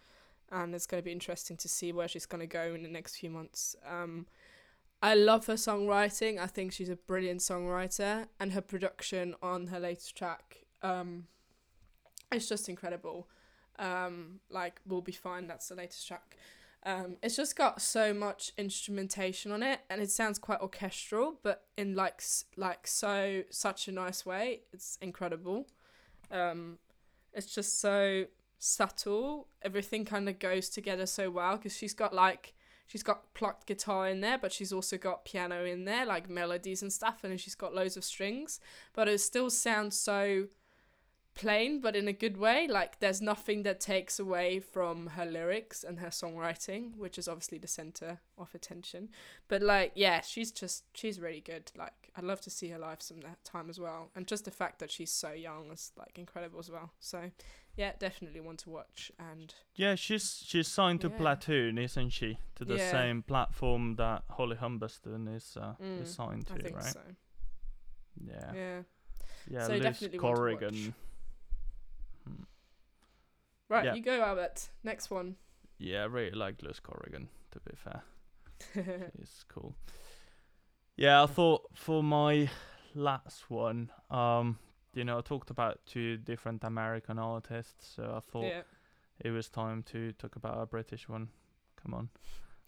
and 0.51 0.73
it's 0.73 0.85
going 0.85 1.01
to 1.01 1.05
be 1.05 1.11
interesting 1.11 1.57
to 1.57 1.67
see 1.67 1.91
where 1.91 2.07
she's 2.07 2.25
going 2.25 2.41
to 2.41 2.47
go 2.47 2.73
in 2.73 2.83
the 2.83 2.89
next 2.89 3.17
few 3.17 3.29
months. 3.29 3.75
Um, 3.88 4.27
I 5.01 5.15
love 5.15 5.45
her 5.47 5.53
songwriting. 5.53 6.39
I 6.39 6.47
think 6.47 6.73
she's 6.73 6.89
a 6.89 6.95
brilliant 6.95 7.41
songwriter, 7.41 8.27
and 8.39 8.53
her 8.53 8.61
production 8.61 9.35
on 9.41 9.67
her 9.67 9.79
latest 9.79 10.15
track, 10.15 10.65
um, 10.81 11.25
it's 12.31 12.49
just 12.49 12.69
incredible. 12.69 13.27
Um, 13.77 14.41
like 14.49 14.81
"We'll 14.85 15.01
Be 15.01 15.13
Fine," 15.13 15.47
that's 15.47 15.69
the 15.69 15.75
latest 15.75 16.07
track. 16.07 16.38
Um, 16.83 17.17
it's 17.21 17.36
just 17.36 17.55
got 17.57 17.81
so 17.81 18.13
much 18.13 18.53
instrumentation 18.57 19.51
on 19.51 19.63
it, 19.63 19.81
and 19.89 20.01
it 20.01 20.12
sounds 20.12 20.39
quite 20.39 20.62
orchestral, 20.62 21.39
but 21.43 21.63
in 21.77 21.95
like 21.95 22.21
like 22.55 22.88
so 22.88 23.43
such 23.50 23.88
a 23.88 23.91
nice 23.91 24.25
way. 24.25 24.62
It's 24.71 24.98
incredible. 25.01 25.67
Um, 26.31 26.77
it's 27.33 27.53
just 27.53 27.79
so 27.81 28.25
subtle. 28.59 29.48
Everything 29.62 30.05
kind 30.05 30.29
of 30.29 30.39
goes 30.39 30.69
together 30.69 31.05
so 31.05 31.29
well 31.29 31.57
because 31.57 31.75
she's 31.75 31.93
got 31.93 32.13
like 32.13 32.53
she's 32.88 33.03
got 33.03 33.33
plucked 33.33 33.67
guitar 33.67 34.07
in 34.07 34.21
there, 34.21 34.38
but 34.38 34.53
she's 34.53 34.71
also 34.71 34.98
got 34.98 35.25
piano 35.25 35.65
in 35.65 35.86
there, 35.86 36.05
like 36.05 36.29
melodies 36.29 36.81
and 36.81 36.91
stuff, 36.93 37.24
and 37.24 37.39
she's 37.39 37.55
got 37.55 37.75
loads 37.75 37.98
of 37.98 38.05
strings. 38.05 38.59
But 38.93 39.07
it 39.07 39.19
still 39.19 39.50
sounds 39.50 39.98
so 39.98 40.48
plain, 41.39 41.79
but 41.81 41.96
in 41.96 42.08
a 42.08 42.13
good 42.13 42.38
way. 42.38 42.67
Like 42.67 43.00
there's 43.00 43.22
nothing 43.22 43.63
that 43.63 43.79
takes 43.79 44.19
away 44.19 44.60
from 44.60 45.08
her 45.08 45.25
lyrics 45.25 45.84
and 45.84 46.00
her 46.00 46.10
songwriting, 46.10 46.96
which 46.98 47.17
is 47.17 47.27
obviously 47.27 47.58
the 47.58 47.67
center 47.67 48.19
of 48.38 48.53
attention. 48.53 49.10
But 49.48 49.62
like, 49.62 49.91
yeah, 49.96 50.22
she's 50.22 50.51
just 50.51 50.84
she's 50.93 51.19
really 51.19 51.41
good. 51.41 51.72
Like 51.77 52.12
I'd 52.15 52.24
love 52.25 52.41
to 52.41 52.50
see 52.50 52.69
her 52.69 52.77
live 52.79 53.01
some 53.01 53.22
that 53.22 53.43
time 53.43 53.69
as 53.69 53.79
well, 53.79 54.10
and 54.15 54.27
just 54.27 54.46
the 54.46 54.51
fact 54.51 54.79
that 54.79 54.91
she's 54.91 55.12
so 55.12 55.31
young 55.31 55.72
is 55.72 55.91
like 55.98 56.17
incredible 56.19 56.60
as 56.60 56.69
well. 56.69 56.91
So 57.00 57.31
yeah, 57.77 57.93
definitely 58.00 58.41
one 58.41 58.58
to 58.58 58.69
watch. 58.69 59.12
And 59.31 59.53
Yeah, 59.75 59.96
she's 59.96 60.43
she's 60.46 60.67
signed 60.67 61.01
to 61.01 61.08
Yeah. 61.10 61.17
Platoon, 61.17 61.77
isn't 61.77 62.10
she? 62.10 62.38
To 62.55 62.65
the 62.65 62.75
Yeah. 62.75 62.91
same 62.91 63.24
platform 63.24 63.96
that 63.96 64.24
Holly 64.31 64.58
Humberstone 64.58 65.34
is 65.36 65.55
uh, 65.55 65.75
Mm, 65.81 66.01
is 66.01 66.13
signed 66.13 66.48
to, 66.48 66.74
right? 66.74 66.93
so. 66.93 67.01
Yeah. 68.25 68.53
Yeah. 68.53 68.81
Yeah, 69.50 69.67
So 69.67 69.74
Liz 69.74 69.81
definitely 69.84 70.19
one 70.19 70.36
to 70.36 70.41
watch. 70.41 70.60
Corrigan. 70.60 70.93
Right, 73.69 73.85
Yeah. 73.85 73.93
you 73.93 74.01
go, 74.01 74.21
Albert. 74.21 74.69
Next 74.83 75.09
one. 75.09 75.35
Yeah, 75.77 76.01
I 76.01 76.05
really 76.05 76.31
like 76.31 76.61
Liz 76.61 76.79
Corrigan, 76.79 77.29
to 77.51 77.59
be 77.61 77.75
fair. 77.75 78.03
It's 79.21 79.43
cool. 79.47 79.73
Yeah, 80.97 81.23
I 81.23 81.27
thought 81.27 81.65
for 81.73 82.03
my 82.03 82.49
last 82.93 83.49
one, 83.49 83.89
um, 84.11 84.57
you 84.93 85.05
know, 85.05 85.19
I 85.19 85.21
talked 85.21 85.49
about 85.49 85.79
two 85.85 86.17
different 86.17 86.63
American 86.63 87.17
artists, 87.19 87.88
so 87.95 88.03
I 88.17 88.19
thought 88.31 88.45
yeah. 88.45 88.61
it 89.21 89.31
was 89.31 89.49
time 89.49 89.83
to 89.83 90.11
talk 90.13 90.35
about 90.35 90.61
a 90.61 90.65
British 90.65 91.07
one. 91.07 91.29
Come 91.81 91.93
on. 91.93 92.09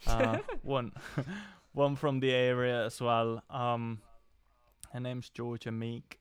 Uh, 0.08 0.38
one 0.64 0.94
one 1.74 1.96
from 1.96 2.20
the 2.22 2.32
area 2.32 2.86
as 2.86 3.02
well. 3.02 3.44
Um 3.50 4.02
her 4.94 5.00
name's 5.00 5.30
Georgia 5.30 5.72
Meek. 5.72 6.20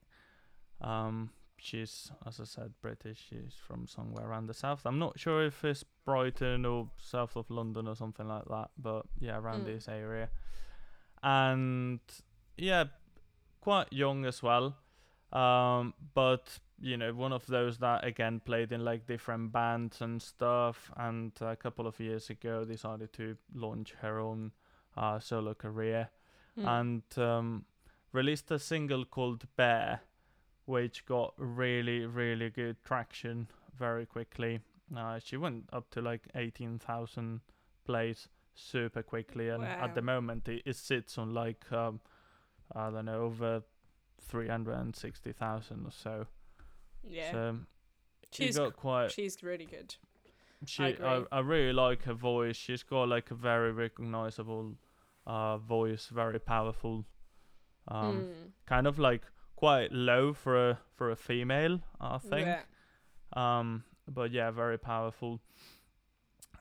Um 0.80 1.30
she's 1.60 2.10
as 2.26 2.40
I 2.40 2.44
said 2.44 2.72
British, 2.82 3.26
she's 3.28 3.54
from 3.66 3.86
somewhere 3.86 4.26
around 4.28 4.46
the 4.46 4.54
south. 4.54 4.82
I'm 4.86 4.98
not 4.98 5.18
sure 5.18 5.44
if 5.46 5.64
it's 5.64 5.84
Brighton 6.04 6.64
or 6.64 6.88
south 6.98 7.36
of 7.36 7.50
London 7.50 7.86
or 7.88 7.94
something 7.96 8.26
like 8.26 8.44
that, 8.46 8.70
but 8.78 9.06
yeah, 9.20 9.38
around 9.38 9.62
Mm. 9.62 9.66
this 9.66 9.88
area. 9.88 10.28
And 11.22 12.00
yeah, 12.56 12.84
quite 13.60 13.92
young 13.92 14.24
as 14.24 14.42
well. 14.42 14.76
Um 15.32 15.94
but 16.14 16.58
you 16.82 16.96
know, 16.96 17.12
one 17.12 17.32
of 17.32 17.46
those 17.46 17.78
that 17.78 18.04
again 18.04 18.40
played 18.40 18.72
in 18.72 18.84
like 18.84 19.06
different 19.06 19.52
bands 19.52 20.00
and 20.00 20.20
stuff. 20.22 20.90
And 20.96 21.32
a 21.40 21.54
couple 21.56 21.86
of 21.86 22.00
years 22.00 22.30
ago, 22.30 22.64
decided 22.64 23.12
to 23.14 23.36
launch 23.54 23.92
her 24.00 24.18
own 24.18 24.52
uh, 24.96 25.18
solo 25.20 25.54
career 25.54 26.08
Hmm. 26.56 26.66
and 26.66 27.02
um, 27.18 27.64
released 28.12 28.50
a 28.50 28.58
single 28.58 29.04
called 29.04 29.46
Bear, 29.56 30.00
which 30.70 31.04
got 31.06 31.34
really, 31.36 32.06
really 32.06 32.48
good 32.48 32.76
traction 32.84 33.48
very 33.76 34.06
quickly. 34.06 34.60
Uh, 34.96 35.18
she 35.18 35.36
went 35.36 35.64
up 35.72 35.90
to 35.90 36.00
like 36.00 36.22
18,000 36.34 37.40
plays 37.84 38.28
super 38.54 39.02
quickly, 39.02 39.48
and 39.48 39.64
at 39.64 39.94
the 39.94 40.02
moment, 40.02 40.48
it, 40.48 40.62
it 40.64 40.76
sits 40.76 41.18
on 41.18 41.34
like, 41.34 41.64
um, 41.72 42.00
I 42.74 42.90
don't 42.90 43.06
know, 43.06 43.22
over 43.22 43.62
360,000 44.22 45.86
or 45.86 45.90
so. 45.90 46.26
yeah. 47.02 47.32
So 47.32 47.56
she 48.32 48.46
she's 48.46 48.56
got 48.56 48.76
quite. 48.76 49.10
she's 49.10 49.42
really 49.42 49.66
good. 49.66 49.96
She, 50.66 50.84
I, 50.84 50.88
agree. 50.88 51.26
I, 51.32 51.40
really 51.40 51.72
like 51.72 52.02
her 52.04 52.12
voice. 52.14 52.54
She's 52.56 52.82
got 52.82 53.08
like 53.08 53.30
a 53.30 53.34
very 53.34 53.72
recognizable 53.72 54.76
uh, 55.26 55.56
voice, 55.56 56.08
very 56.12 56.38
powerful. 56.38 57.04
Um, 57.88 58.26
Mm. 58.28 58.52
kind 58.66 58.86
of 58.86 58.98
like 58.98 59.22
quite 59.60 59.92
low 59.92 60.32
for 60.32 60.70
a 60.70 60.78
for 60.96 61.10
a 61.10 61.16
female, 61.16 61.80
I 62.00 62.16
think. 62.16 62.46
Yeah. 62.46 62.62
Um, 63.34 63.84
but 64.08 64.32
yeah, 64.32 64.50
very 64.50 64.78
powerful. 64.78 65.40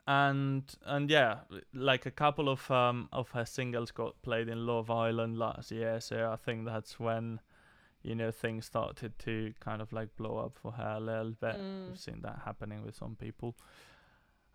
And 0.05 0.63
and 0.85 1.09
yeah, 1.09 1.39
like 1.73 2.05
a 2.05 2.11
couple 2.11 2.49
of 2.49 2.69
um 2.69 3.07
of 3.13 3.29
her 3.31 3.45
singles 3.45 3.91
got 3.91 4.21
played 4.21 4.49
in 4.49 4.65
Love 4.65 4.91
Island 4.91 5.37
last 5.37 5.71
year, 5.71 6.01
so 6.01 6.29
I 6.29 6.35
think 6.35 6.65
that's 6.65 6.99
when 6.99 7.39
you 8.03 8.15
know 8.15 8.31
things 8.31 8.65
started 8.65 9.17
to 9.19 9.53
kind 9.61 9.81
of 9.81 9.93
like 9.93 10.17
blow 10.17 10.37
up 10.37 10.57
for 10.61 10.73
her 10.73 10.95
a 10.97 10.99
little 10.99 11.31
bit. 11.31 11.55
Mm. 11.55 11.87
We've 11.87 11.99
seen 11.99 12.19
that 12.23 12.41
happening 12.43 12.83
with 12.85 12.95
some 12.95 13.15
people. 13.15 13.55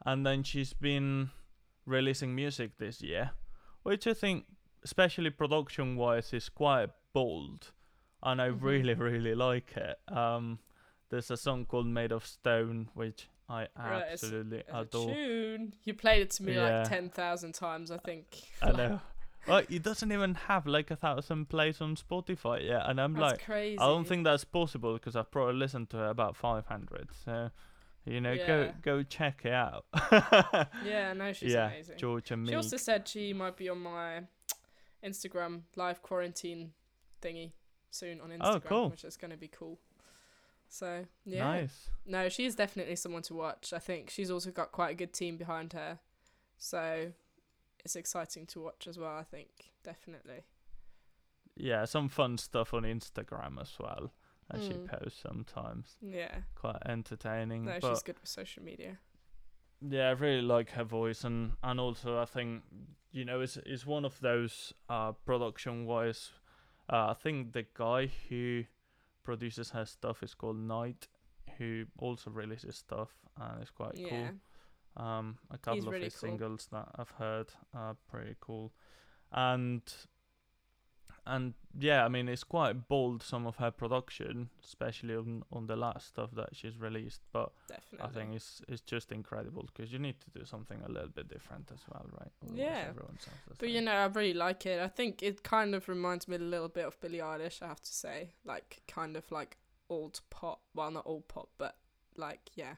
And 0.05 0.27
then 0.27 0.43
she's 0.43 0.75
been 0.75 1.31
releasing 1.87 2.35
music 2.35 2.77
this 2.77 3.01
year, 3.01 3.31
which 3.85 4.07
I 4.07 4.13
think, 4.13 4.45
especially 4.83 5.31
production 5.31 5.97
wise, 5.97 6.35
is 6.35 6.51
quite 6.51 6.91
bold. 7.15 7.73
And 8.25 8.41
I 8.41 8.49
Mhm. 8.49 8.63
really, 8.63 8.95
really 8.95 9.35
like 9.35 9.77
it. 9.77 9.99
Um, 10.09 10.59
there's 11.11 11.31
a 11.31 11.37
song 11.37 11.67
called 11.67 11.87
Made 11.87 12.11
of 12.13 12.25
Stone, 12.27 12.89
which 12.95 13.29
I 13.49 13.69
Right, 13.77 13.97
it's- 14.03 14.13
absolutely 14.25 14.59
It's 14.61 14.71
a 14.73 14.79
adore. 14.79 15.15
tune. 15.15 15.75
You 15.85 15.95
played 15.95 16.23
it 16.23 16.31
to 16.33 16.43
me 16.43 16.55
Yeah. 16.55 16.79
like 16.81 16.89
ten 16.89 17.11
thousand 17.11 17.53
times, 17.55 17.91
I 17.91 17.99
think. 17.99 18.27
I 18.63 18.73
know. 18.73 19.01
well, 19.47 19.63
it 19.69 19.83
doesn't 19.83 20.11
even 20.11 20.35
have 20.35 20.67
like 20.67 20.91
a 20.91 20.97
thousand 20.97 21.51
plays 21.51 21.83
on 21.83 21.97
Spotify 21.97 22.65
yet. 22.65 22.89
And 22.89 22.99
I'm 22.99 23.13
That's 23.13 23.33
like, 23.33 23.45
crazy. 23.45 23.79
I 23.79 23.87
don't 23.87 24.07
think 24.07 24.25
that's 24.25 24.45
possible 24.45 24.95
because 24.95 25.15
I've 25.15 25.31
probably 25.31 25.57
listened 25.57 25.91
to 25.91 26.03
it 26.05 26.11
about 26.11 26.35
500. 26.37 27.11
So, 27.13 27.51
you 28.07 28.23
know, 28.23 28.33
Yeah. 28.33 28.47
go 28.47 28.73
go 28.81 29.03
check 29.03 29.45
it 29.45 29.53
out. 29.53 29.85
Yeah, 30.83 31.13
no, 31.13 31.35
she's 31.35 31.53
yeah, 31.53 31.67
amazing. 31.67 31.99
Georgia 31.99 32.39
She 32.47 32.55
also 32.55 32.79
said 32.79 33.07
she 33.07 33.35
might 33.35 33.57
be 33.59 33.69
on 33.69 33.81
my 33.83 34.27
Instagram 35.03 35.65
live 35.77 36.01
quarantine 36.03 36.73
thingy 37.21 37.53
soon 37.95 38.21
on 38.21 38.31
Instagram, 38.31 38.41
Oh, 38.57 38.61
cool. 38.61 38.91
which 38.91 39.05
is 39.05 39.17
going 39.17 39.31
to 39.31 39.37
be 39.37 39.49
cool. 39.49 39.79
So 40.69 41.05
yeah, 41.25 41.45
Nice. 41.45 41.91
no, 42.07 42.29
she's 42.29 42.55
definitely 42.55 42.97
someone 42.97 43.23
to 43.23 43.35
watch. 43.35 43.73
I 43.73 43.79
think 43.79 44.11
she's 44.11 44.31
also 44.31 44.51
got 44.51 44.73
quite 44.73 44.91
a 44.91 44.95
good 44.95 45.13
team 45.13 45.37
behind 45.37 45.73
her, 45.73 45.99
so 46.59 47.13
it's 47.85 47.97
exciting 47.97 48.47
to 48.47 48.61
watch 48.61 48.87
as 48.87 48.99
well. 48.99 49.17
I 49.17 49.23
think 49.23 49.49
definitely. 49.85 50.43
Yeah, 51.57 51.85
some 51.85 52.09
fun 52.09 52.39
stuff 52.39 52.75
on 52.75 52.83
Instagram 52.83 53.61
as 53.61 53.73
well. 53.79 54.13
That 54.51 54.61
she 54.63 54.73
Mm. 54.75 54.87
posts 54.89 55.21
sometimes. 55.23 55.97
Yeah, 56.03 56.43
Quite 56.55 56.83
entertaining. 56.87 57.65
no, 57.65 57.79
she's 57.81 58.03
good 58.03 58.19
with 58.21 58.29
social 58.29 58.63
media. 58.63 58.99
yeah, 59.81 60.09
I 60.09 60.13
really 60.13 60.43
like 60.43 60.71
her 60.71 60.85
voice 60.85 61.25
and 61.25 61.53
and 61.63 61.79
also 61.81 62.19
I 62.21 62.25
think 62.27 62.63
you 63.13 63.25
know 63.25 63.41
it's 63.43 63.57
it's 63.59 63.87
one 63.87 64.05
of 64.05 64.19
those 64.21 64.73
uh 64.89 65.13
production 65.13 65.87
wise 65.87 66.33
uh, 66.91 67.07
I 67.11 67.15
think 67.15 67.53
the 67.53 67.67
guy 67.75 68.11
who 68.29 68.65
produces 69.23 69.71
her 69.71 69.85
stuff 69.87 70.23
is 70.23 70.35
called 70.35 70.59
Knight 70.59 71.09
who 71.59 71.85
also 71.99 72.31
releases 72.31 72.77
stuff 72.77 73.11
and 73.41 73.63
it's 73.63 73.71
quite 73.71 73.95
yeah, 73.95 74.09
cool. 74.09 75.05
Um 75.07 75.39
a 75.51 75.59
couple 75.59 75.89
of 75.89 75.93
really 75.93 76.05
his 76.05 76.17
cool. 76.17 76.31
singles 76.31 76.69
that 76.73 76.89
I've 76.97 77.11
heard 77.11 77.49
are 77.73 77.97
pretty 78.09 78.37
cool. 78.41 78.73
And 79.33 79.83
and 81.27 81.55
yeah, 81.79 82.05
I 82.05 82.09
mean 82.09 82.29
it's 82.29 82.45
quite 82.45 82.89
bold 82.89 83.23
some 83.23 83.47
of 83.47 83.57
her 83.57 83.71
production, 83.71 84.51
especially 84.65 85.15
on 85.17 85.43
on 85.53 85.67
the 85.67 85.77
last 85.77 86.07
stuff 86.09 86.31
that 86.35 86.51
she's 86.53 86.77
released, 86.79 87.23
but 87.33 87.51
definitely. 87.69 88.07
I 88.07 88.09
think 88.09 88.35
it's 88.37 88.63
it's 88.69 88.83
just 88.83 89.11
incredible 89.13 89.67
because 89.73 89.93
you 89.93 89.99
need 89.99 90.17
to 90.21 90.39
do 90.39 90.45
something 90.45 90.81
a 90.87 90.91
little 90.91 91.09
bit 91.09 91.29
different 91.29 91.71
as 91.73 91.81
well, 91.91 92.07
right? 92.21 92.31
Otherwise 92.43 92.59
Yeah. 92.59 92.93
But 93.59 93.69
you 93.71 93.81
know, 93.81 93.93
I 93.93 94.05
really 94.07 94.35
like 94.35 94.67
it. 94.67 94.81
I 94.81 94.89
think 94.89 95.23
it 95.23 95.43
kind 95.43 95.75
of 95.75 95.89
reminds 95.89 96.29
me 96.29 96.37
a 96.37 96.39
little 96.41 96.69
bit 96.69 96.85
of 96.87 97.01
Billie 97.01 97.19
Eilish, 97.19 97.63
I 97.63 97.69
have 97.69 97.81
to 97.83 97.93
say. 97.95 98.31
Like, 98.45 98.83
kind 98.87 99.17
of 99.17 99.31
like 99.33 99.57
old 99.89 100.21
pop. 100.31 100.61
Well, 100.75 100.91
not 100.91 101.07
old 101.07 101.29
pop, 101.29 101.49
but 101.59 101.77
like, 102.17 102.51
yeah, 102.55 102.75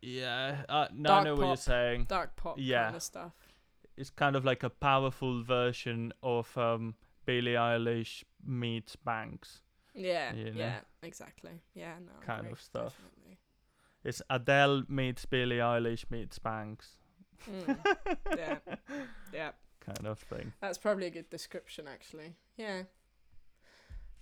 yeah, 0.00 0.62
uh, 0.68 0.86
no, 0.94 1.08
Dark 1.08 1.20
I 1.20 1.24
know 1.24 1.34
what 1.34 1.40
you're 1.40 1.48
pop. 1.56 1.58
saying. 1.58 2.04
dark 2.08 2.36
pop 2.36 2.56
Yeah. 2.58 2.84
kind 2.84 2.96
of 2.96 3.02
stuff. 3.02 3.32
It's 3.96 4.10
kind 4.10 4.36
of 4.36 4.44
like 4.44 4.62
a 4.62 4.70
powerful 4.70 5.42
version 5.42 6.12
of 6.22 6.56
um, 6.56 6.94
Billie 7.28 7.52
Eilish 7.56 8.24
meets 8.42 8.96
Banks. 8.96 9.60
Yeah, 9.94 10.32
You 10.34 10.44
know? 10.46 10.50
yeah, 10.60 10.80
exactly. 11.02 11.60
Yeah, 11.74 11.94
no. 12.00 12.12
Kind 12.24 12.40
agree, 12.40 12.52
of 12.52 12.60
stuff. 12.60 12.94
definitely. 12.96 13.38
It's 14.02 14.22
Adele 14.30 14.84
meets 14.88 15.26
Billie 15.26 15.58
Eilish 15.58 16.04
meets 16.10 16.38
Banks, 16.38 16.96
Mm, 17.50 17.78
yeah, 18.36 18.58
yeah. 19.32 19.50
kind 19.80 20.06
of 20.06 20.18
thing. 20.20 20.52
That's 20.60 20.78
probably 20.78 21.06
a 21.06 21.10
good 21.10 21.28
description, 21.30 21.86
actually. 21.86 22.34
Yeah. 22.56 22.84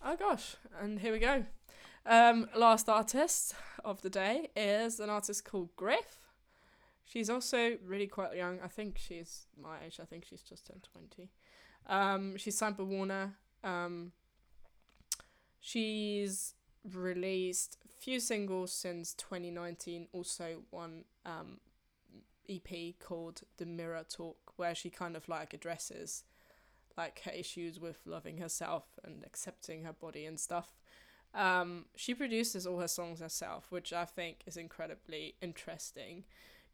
Oh 0.04 0.16
gosh, 0.16 0.56
and 0.80 0.98
here 0.98 1.12
we 1.12 1.18
go. 1.20 1.44
Um, 2.04 2.48
last 2.56 2.88
artist 2.88 3.54
of 3.84 4.02
the 4.02 4.10
day 4.10 4.50
is 4.56 4.98
an 5.00 5.10
artist 5.10 5.44
called 5.44 5.70
Griff. 5.76 6.26
She's 7.04 7.30
also 7.30 7.76
really 7.84 8.06
quite 8.08 8.36
young. 8.36 8.58
I 8.64 8.68
think 8.68 8.98
she's 8.98 9.46
my 9.56 9.76
age. 9.86 10.00
I 10.02 10.04
think 10.06 10.24
she's 10.28 10.42
just 10.42 10.66
turned 10.66 10.86
twenty. 10.92 11.30
Um, 11.86 12.36
she's 12.36 12.58
signed 12.58 12.76
by 12.76 12.84
Warner. 12.84 13.34
Um, 13.62 14.12
she's 15.60 16.54
released 16.92 17.78
a 17.84 17.88
few 17.88 18.20
singles 18.20 18.72
since 18.72 19.14
2019. 19.14 20.08
Also 20.12 20.62
one 20.70 21.04
um, 21.24 21.60
EP 22.48 22.94
called 22.98 23.42
The 23.56 23.66
Mirror 23.66 24.06
Talk, 24.08 24.52
where 24.56 24.74
she 24.74 24.90
kind 24.90 25.16
of 25.16 25.28
like 25.28 25.54
addresses 25.54 26.24
like 26.96 27.20
her 27.24 27.32
issues 27.32 27.78
with 27.78 28.00
loving 28.06 28.38
herself 28.38 28.84
and 29.04 29.22
accepting 29.24 29.84
her 29.84 29.92
body 29.92 30.24
and 30.24 30.40
stuff. 30.40 30.76
Um, 31.34 31.84
she 31.94 32.14
produces 32.14 32.66
all 32.66 32.78
her 32.78 32.88
songs 32.88 33.20
herself, 33.20 33.66
which 33.68 33.92
I 33.92 34.06
think 34.06 34.38
is 34.46 34.56
incredibly 34.56 35.34
interesting 35.42 36.24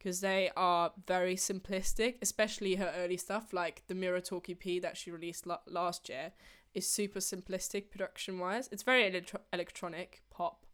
because 0.02 0.20
they 0.20 0.50
are 0.56 0.90
very 1.06 1.36
simplistic, 1.36 2.16
especially 2.20 2.74
her 2.74 2.92
early 2.96 3.16
stuff, 3.16 3.52
like 3.52 3.84
the 3.86 3.94
Mirror 3.94 4.22
Talk 4.22 4.50
EP 4.50 4.82
that 4.82 4.96
she 4.96 5.12
released 5.12 5.46
la- 5.46 5.60
last 5.68 6.08
year, 6.08 6.32
is 6.74 6.88
super 6.88 7.20
simplistic 7.20 7.88
production 7.88 8.40
wise. 8.40 8.68
It's 8.72 8.82
very 8.82 9.06
electro- 9.06 9.42
electronic 9.52 10.22
pop. 10.28 10.66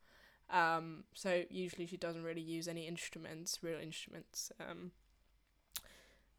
Um, 0.48 1.04
so 1.12 1.42
usually 1.50 1.84
she 1.84 1.98
doesn't 1.98 2.22
really 2.22 2.40
use 2.40 2.68
any 2.68 2.88
instruments, 2.88 3.58
real 3.60 3.78
instruments. 3.78 4.50
Um, 4.58 4.92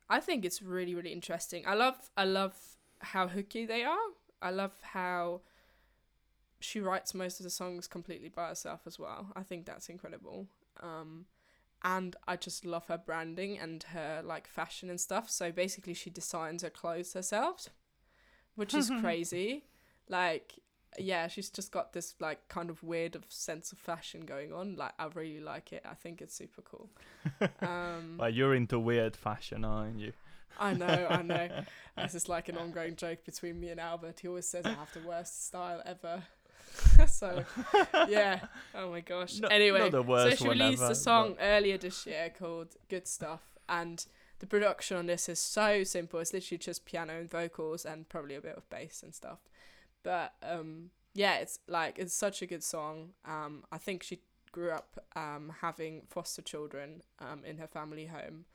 I 0.10 0.20
think 0.20 0.44
it's 0.44 0.64
really 0.64 0.96
really 0.96 1.12
interesting. 1.12 1.66
I 1.68 1.76
love 1.76 2.10
I 2.18 2.24
love 2.24 2.56
how 3.00 3.28
hooky 3.28 3.68
they 3.68 3.84
are. 3.84 4.08
I 4.42 4.50
love 4.50 4.72
how 4.82 5.42
she 6.60 6.80
writes 6.80 7.14
most 7.14 7.40
of 7.40 7.44
the 7.44 7.52
songs 7.52 7.88
completely 7.88 8.30
by 8.30 8.48
herself 8.48 8.82
as 8.88 8.98
well. 8.98 9.28
I 9.36 9.44
think 9.44 9.68
that's 9.68 9.90
incredible. 9.90 10.48
Um, 10.82 11.26
and 11.84 12.16
I 12.28 12.36
just 12.36 12.66
love 12.66 12.88
her 12.88 12.98
branding 12.98 13.58
and 13.58 13.84
her 13.84 14.22
like 14.24 14.48
fashion 14.48 14.90
and 14.90 15.00
stuff. 15.00 15.30
So 15.30 15.52
basically, 15.52 15.94
she 15.94 16.10
designs 16.10 16.62
her 16.64 16.70
clothes 16.70 17.14
herself, 17.14 17.70
which 18.56 18.74
is 18.74 18.92
crazy. 19.02 19.66
Like, 20.08 20.56
yeah, 20.98 21.28
she's 21.28 21.50
just 21.50 21.72
got 21.72 21.94
this 21.94 22.16
like 22.20 22.48
kind 22.50 22.70
of 22.70 22.84
weird 22.84 23.16
of 23.16 23.26
sense 23.30 23.72
of 23.72 23.78
fashion 23.78 24.22
going 24.22 24.52
on. 24.52 24.76
Like, 24.76 24.94
I 25.00 25.08
really 25.14 25.40
like 25.40 25.72
it. 25.72 25.84
I 25.90 25.94
think 25.94 26.22
it's 26.22 26.36
super 26.36 26.62
cool. 26.62 26.90
Um, 27.62 28.18
Well, 28.20 28.30
you're 28.30 28.56
into 28.56 28.80
weird 28.80 29.16
fashion, 29.16 29.64
aren't 29.64 30.00
you? 30.00 30.14
I 30.60 30.74
know, 30.74 31.08
I 31.10 31.22
know. 31.22 31.50
This 31.98 32.16
is 32.16 32.30
like 32.30 32.48
an 32.48 32.58
ongoing 32.58 32.96
joke 32.96 33.26
between 33.26 33.60
me 33.60 33.70
and 33.70 33.80
Albert. 33.80 34.20
He 34.22 34.28
always 34.30 34.48
says 34.48 34.66
I 34.66 34.70
have 34.70 34.92
the 34.94 35.02
worst 35.08 35.46
style 35.48 35.82
ever. 35.86 36.24
so, 37.08 37.44
yeah. 38.08 38.40
Oh 38.76 38.90
my 38.90 39.02
gosh. 39.02 39.40
No- 39.40 39.48
anyway, 39.50 39.90
not 39.90 40.06
so 40.08 40.36
she 40.36 40.50
released 40.50 40.82
ever, 40.84 40.92
a 40.92 40.96
song 40.96 41.36
earlier 41.40 41.78
this 41.78 42.06
year 42.06 42.32
called 42.38 42.76
Good 42.90 43.08
Stuff, 43.08 43.42
and 43.68 44.06
the 44.40 44.48
production 44.48 44.98
on 44.98 45.06
this 45.06 45.28
is 45.30 45.40
so 45.40 45.84
simple. 45.84 46.20
It's 46.20 46.34
literally 46.34 46.58
just 46.58 46.86
piano 46.86 47.20
and 47.20 47.30
vocals 47.30 47.86
and 47.86 48.08
probably 48.08 48.36
a 48.36 48.42
bit 48.42 48.56
of 48.56 48.70
bass 48.70 49.04
and 49.04 49.14
stuff. 49.14 49.40
But 50.04 50.34
um, 50.44 50.92
yeah, 51.14 51.36
it's 51.38 51.60
like 51.68 52.00
it's 52.00 52.14
such 52.14 52.42
a 52.42 52.46
good 52.46 52.64
song. 52.64 53.10
Um, 53.26 53.64
I 53.72 53.78
think 53.78 54.04
she 54.04 54.20
grew 54.52 54.72
up 54.72 54.98
um 55.16 55.54
having 55.62 56.02
foster 56.10 56.42
children 56.42 57.04
um 57.20 57.44
in 57.46 57.58
her 57.58 57.68
family 57.68 58.08
home, 58.08 58.46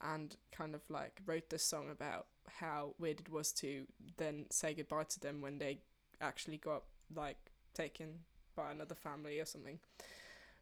and 0.00 0.36
kind 0.50 0.74
of 0.74 0.82
like 0.88 1.20
wrote 1.26 1.50
this 1.50 1.64
song 1.64 1.88
about 1.90 2.26
how 2.58 2.94
weird 2.98 3.20
it 3.20 3.30
was 3.30 3.52
to 3.52 3.86
then 4.16 4.46
say 4.50 4.74
goodbye 4.74 5.04
to 5.04 5.20
them 5.20 5.40
when 5.40 5.58
they 5.58 5.78
actually 6.20 6.56
got 6.58 6.82
like 7.14 7.38
taken 7.74 8.20
by 8.54 8.70
another 8.70 8.94
family 8.94 9.40
or 9.40 9.46
something 9.46 9.78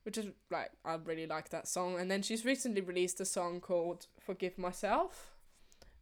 which 0.05 0.17
is 0.17 0.27
like 0.51 0.71
I 0.85 0.95
really 0.95 1.27
like 1.27 1.51
that 1.51 1.69
song. 1.69 1.99
And 1.99 2.11
then 2.11 2.23
she's 2.23 2.45
recently 2.45 2.81
released 2.81 3.21
a 3.21 3.25
song 3.25 3.61
called 3.61 4.07
"Forgive 4.19 4.59
Myself," 4.59 5.33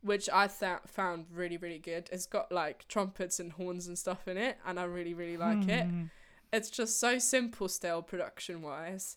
which 0.02 0.28
I 0.32 0.46
th- 0.46 0.80
found 0.86 1.26
really 1.32 1.56
really 1.56 1.78
good. 1.78 2.08
It's 2.12 2.26
got 2.26 2.52
like 2.52 2.86
trumpets 2.88 3.40
and 3.40 3.52
horns 3.52 3.86
and 3.86 3.98
stuff 3.98 4.28
in 4.28 4.36
it, 4.36 4.58
and 4.66 4.78
I 4.78 4.84
really 4.84 5.14
really 5.14 5.36
like 5.36 5.68
it. 5.68 5.86
Hmm. 5.86 6.04
It's 6.52 6.70
just 6.70 6.98
so 6.98 7.18
simple 7.18 7.68
still 7.68 8.02
production 8.02 8.62
wise, 8.62 9.16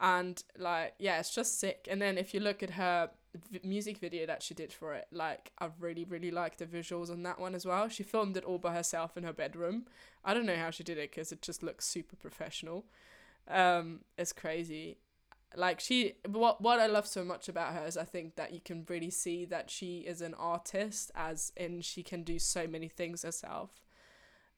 and 0.00 0.42
like 0.58 0.94
yeah, 0.98 1.18
it's 1.18 1.34
just 1.34 1.58
sick. 1.58 1.88
And 1.90 2.00
then 2.00 2.18
if 2.18 2.34
you 2.34 2.40
look 2.40 2.62
at 2.62 2.70
her 2.70 3.10
v- 3.34 3.60
music 3.62 3.98
video 3.98 4.26
that 4.26 4.42
she 4.42 4.54
did 4.54 4.72
for 4.72 4.94
it, 4.94 5.06
like 5.12 5.52
I 5.58 5.68
really 5.78 6.04
really 6.04 6.30
like 6.30 6.56
the 6.56 6.66
visuals 6.66 7.10
on 7.10 7.22
that 7.24 7.38
one 7.38 7.54
as 7.54 7.66
well. 7.66 7.88
She 7.88 8.02
filmed 8.02 8.36
it 8.36 8.44
all 8.44 8.58
by 8.58 8.74
herself 8.74 9.16
in 9.16 9.24
her 9.24 9.32
bedroom. 9.32 9.86
I 10.24 10.34
don't 10.34 10.46
know 10.46 10.56
how 10.56 10.70
she 10.70 10.84
did 10.84 10.98
it 10.98 11.10
because 11.10 11.32
it 11.32 11.42
just 11.42 11.62
looks 11.62 11.86
super 11.86 12.16
professional. 12.16 12.84
Um, 13.48 14.00
it's 14.18 14.32
crazy. 14.32 14.98
Like 15.56 15.80
she, 15.80 16.14
what 16.28 16.60
what 16.60 16.78
I 16.78 16.86
love 16.86 17.06
so 17.06 17.24
much 17.24 17.48
about 17.48 17.74
her 17.74 17.84
is 17.84 17.96
I 17.96 18.04
think 18.04 18.36
that 18.36 18.52
you 18.52 18.60
can 18.60 18.86
really 18.88 19.10
see 19.10 19.44
that 19.46 19.70
she 19.70 19.98
is 20.00 20.20
an 20.20 20.34
artist, 20.34 21.10
as 21.14 21.52
in 21.56 21.80
she 21.80 22.02
can 22.02 22.22
do 22.22 22.38
so 22.38 22.66
many 22.66 22.88
things 22.88 23.22
herself. 23.22 23.70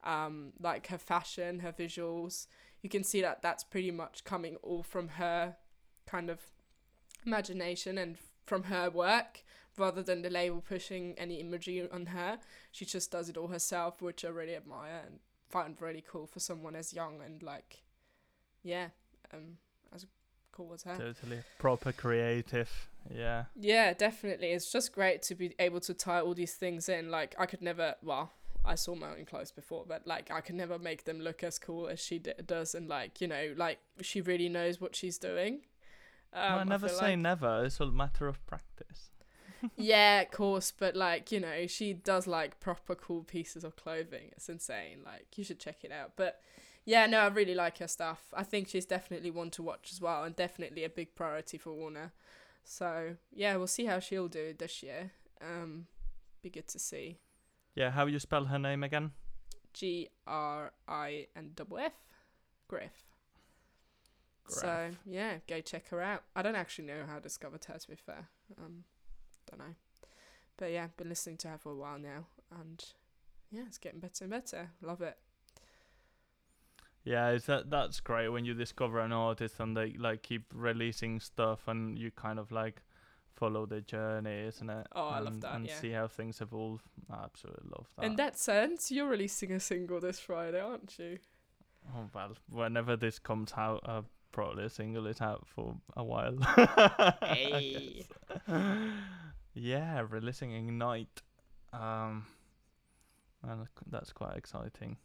Um, 0.04 0.52
like 0.60 0.88
her 0.88 0.98
fashion, 0.98 1.60
her 1.60 1.72
visuals, 1.72 2.48
you 2.82 2.90
can 2.90 3.04
see 3.04 3.22
that 3.22 3.40
that's 3.40 3.64
pretty 3.64 3.92
much 3.92 4.24
coming 4.24 4.56
all 4.56 4.82
from 4.82 5.08
her 5.08 5.56
kind 6.06 6.28
of 6.28 6.40
imagination 7.24 7.96
and 7.96 8.18
from 8.44 8.64
her 8.64 8.90
work 8.90 9.44
rather 9.78 10.02
than 10.02 10.22
the 10.22 10.30
label 10.30 10.60
pushing 10.60 11.14
any 11.18 11.36
imagery 11.36 11.88
on 11.90 12.06
her. 12.06 12.38
She 12.70 12.84
just 12.84 13.10
does 13.10 13.28
it 13.28 13.36
all 13.36 13.48
herself, 13.48 14.02
which 14.02 14.24
I 14.24 14.28
really 14.28 14.54
admire 14.54 15.02
and 15.06 15.18
find 15.48 15.76
really 15.80 16.04
cool 16.06 16.26
for 16.26 16.40
someone 16.40 16.76
as 16.76 16.92
young 16.92 17.20
and 17.24 17.42
like, 17.42 17.82
yeah, 18.62 18.88
um, 19.32 19.58
as 19.94 20.06
cool 20.52 20.72
as 20.74 20.82
her. 20.82 20.96
Totally 20.96 21.40
proper 21.58 21.92
creative. 21.92 22.88
Yeah. 23.12 23.44
Yeah, 23.58 23.94
definitely. 23.94 24.48
It's 24.48 24.70
just 24.70 24.92
great 24.92 25.22
to 25.22 25.34
be 25.34 25.54
able 25.58 25.80
to 25.80 25.94
tie 25.94 26.20
all 26.20 26.34
these 26.34 26.54
things 26.54 26.88
in. 26.88 27.10
Like 27.10 27.34
I 27.38 27.46
could 27.46 27.62
never, 27.62 27.94
well, 28.02 28.32
I 28.64 28.74
saw 28.76 28.94
my 28.94 29.10
own 29.10 29.24
clothes 29.24 29.50
before, 29.50 29.84
but 29.86 30.06
like 30.06 30.30
I 30.30 30.40
could 30.40 30.54
never 30.54 30.78
make 30.78 31.04
them 31.04 31.20
look 31.20 31.42
as 31.42 31.58
cool 31.58 31.88
as 31.88 32.00
she 32.00 32.18
d- 32.18 32.32
does, 32.46 32.74
and 32.74 32.88
like 32.88 33.20
you 33.20 33.26
know, 33.26 33.54
like 33.56 33.78
she 34.00 34.20
really 34.20 34.48
knows 34.48 34.80
what 34.80 34.94
she's 34.94 35.18
doing. 35.18 35.62
Um, 36.34 36.58
I 36.60 36.64
never 36.64 36.88
feel 36.88 36.96
say 36.98 37.10
like- 37.10 37.18
never. 37.18 37.64
It's 37.64 37.80
a 37.80 37.86
matter 37.86 38.26
of 38.28 38.44
practice. 38.46 39.10
yeah, 39.76 40.22
of 40.22 40.30
course, 40.30 40.72
but 40.76 40.96
like 40.96 41.30
you 41.30 41.38
know, 41.40 41.66
she 41.66 41.92
does 41.92 42.26
like 42.26 42.58
proper 42.60 42.94
cool 42.94 43.22
pieces 43.22 43.64
of 43.64 43.76
clothing. 43.76 44.30
It's 44.32 44.48
insane. 44.48 44.98
Like 45.04 45.26
you 45.36 45.44
should 45.44 45.60
check 45.60 45.84
it 45.84 45.92
out. 45.92 46.12
But 46.16 46.40
yeah, 46.84 47.06
no, 47.06 47.20
I 47.20 47.26
really 47.28 47.54
like 47.54 47.78
her 47.78 47.86
stuff. 47.86 48.22
I 48.34 48.42
think 48.42 48.68
she's 48.68 48.86
definitely 48.86 49.30
one 49.30 49.50
to 49.50 49.62
watch 49.62 49.90
as 49.92 50.00
well, 50.00 50.24
and 50.24 50.34
definitely 50.34 50.82
a 50.84 50.88
big 50.88 51.14
priority 51.14 51.58
for 51.58 51.72
Warner. 51.72 52.12
So 52.64 53.16
yeah, 53.32 53.56
we'll 53.56 53.66
see 53.68 53.84
how 53.86 53.98
she'll 54.00 54.28
do 54.28 54.54
this 54.58 54.82
year. 54.82 55.12
Um, 55.40 55.86
be 56.42 56.50
good 56.50 56.66
to 56.68 56.78
see. 56.78 57.18
Yeah, 57.74 57.90
how 57.90 58.06
you 58.06 58.18
spell 58.18 58.46
her 58.46 58.58
name 58.58 58.82
again? 58.82 59.12
G 59.72 60.08
R 60.26 60.72
I 60.88 61.28
N 61.36 61.52
double 61.54 61.78
F, 61.78 61.92
Griff. 62.68 63.11
So 64.48 64.90
yeah, 65.06 65.36
go 65.48 65.60
check 65.60 65.88
her 65.88 66.00
out. 66.00 66.22
I 66.36 66.42
don't 66.42 66.56
actually 66.56 66.86
know 66.86 67.04
how 67.06 67.16
I 67.16 67.20
discovered 67.20 67.64
her 67.66 67.78
to 67.78 67.88
be 67.88 67.96
fair. 67.96 68.28
Um, 68.58 68.84
don't 69.50 69.58
know, 69.60 69.74
but 70.56 70.72
yeah, 70.72 70.88
been 70.96 71.08
listening 71.08 71.36
to 71.38 71.48
her 71.48 71.58
for 71.58 71.72
a 71.72 71.76
while 71.76 71.98
now, 71.98 72.26
and 72.60 72.84
yeah, 73.50 73.62
it's 73.66 73.78
getting 73.78 74.00
better 74.00 74.24
and 74.24 74.30
better. 74.30 74.70
Love 74.82 75.00
it. 75.00 75.16
Yeah, 77.04 77.30
it's 77.30 77.46
that 77.46 77.70
that's 77.70 78.00
great 78.00 78.28
when 78.28 78.44
you 78.44 78.54
discover 78.54 79.00
an 79.00 79.12
artist 79.12 79.58
and 79.58 79.76
they 79.76 79.94
like 79.98 80.22
keep 80.22 80.44
releasing 80.54 81.18
stuff 81.18 81.66
and 81.66 81.98
you 81.98 82.10
kind 82.12 82.38
of 82.38 82.52
like 82.52 82.82
follow 83.34 83.66
the 83.66 83.80
journey, 83.80 84.46
isn't 84.46 84.70
it? 84.70 84.86
Oh, 84.94 85.08
I 85.08 85.18
love 85.18 85.34
and, 85.34 85.42
that, 85.42 85.54
And 85.54 85.66
yeah. 85.66 85.80
see 85.80 85.90
how 85.90 86.06
things 86.06 86.40
evolve. 86.40 86.82
I 87.10 87.24
absolutely 87.24 87.70
love 87.76 87.88
that. 87.96 88.04
In 88.04 88.16
that 88.16 88.38
sense, 88.38 88.92
you're 88.92 89.08
releasing 89.08 89.50
a 89.52 89.58
single 89.58 89.98
this 90.00 90.20
Friday, 90.20 90.60
aren't 90.60 90.96
you? 90.98 91.18
oh 91.96 92.08
well, 92.14 92.36
whenever 92.48 92.96
this 92.96 93.18
comes 93.18 93.52
out, 93.56 93.80
uh, 93.84 94.02
probably 94.32 94.68
single 94.68 95.06
it 95.06 95.22
out 95.22 95.46
for 95.46 95.76
a 95.96 96.04
while. 96.04 96.36
Hey. 97.22 98.06
yeah, 99.54 100.04
releasing 100.08 100.52
Ignite. 100.52 101.22
Um, 101.72 102.26
and 103.42 103.66
that's 103.90 104.12
quite 104.12 104.36
exciting. 104.36 104.96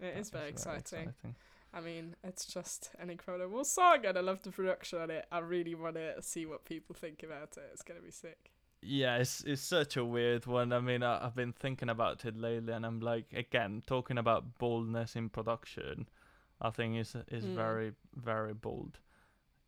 It 0.00 0.16
is 0.16 0.30
That 0.30 0.38
very 0.38 0.50
is 0.50 0.54
exciting. 0.54 1.14
I 1.72 1.80
mean, 1.80 2.16
it's 2.24 2.46
just 2.46 2.90
an 2.98 3.10
incredible 3.10 3.64
song, 3.64 4.06
and 4.06 4.16
I 4.16 4.20
love 4.20 4.42
the 4.42 4.50
production 4.50 5.00
on 5.00 5.10
it. 5.10 5.26
I 5.30 5.40
really 5.40 5.74
want 5.74 5.96
to 5.96 6.22
see 6.22 6.46
what 6.46 6.64
people 6.64 6.94
think 6.94 7.22
about 7.22 7.56
it. 7.56 7.68
It's 7.72 7.82
gonna 7.82 8.00
be 8.00 8.10
sick. 8.10 8.52
Yeah, 8.80 9.16
it's 9.16 9.42
it's 9.44 9.60
such 9.60 9.96
a 9.96 10.04
weird 10.04 10.46
one. 10.46 10.72
I 10.72 10.80
mean, 10.80 11.02
I, 11.02 11.24
I've 11.26 11.34
been 11.34 11.52
thinking 11.52 11.90
about 11.90 12.24
it 12.24 12.36
lately, 12.36 12.72
and 12.72 12.86
I'm 12.86 13.00
like, 13.00 13.26
again, 13.32 13.82
talking 13.86 14.18
about 14.18 14.58
boldness 14.58 15.16
in 15.16 15.28
production. 15.28 16.08
I 16.60 16.70
think 16.70 16.96
is 16.96 17.16
is 17.28 17.44
Mm. 17.44 17.54
very 17.54 17.92
very 18.14 18.54
bold, 18.54 18.98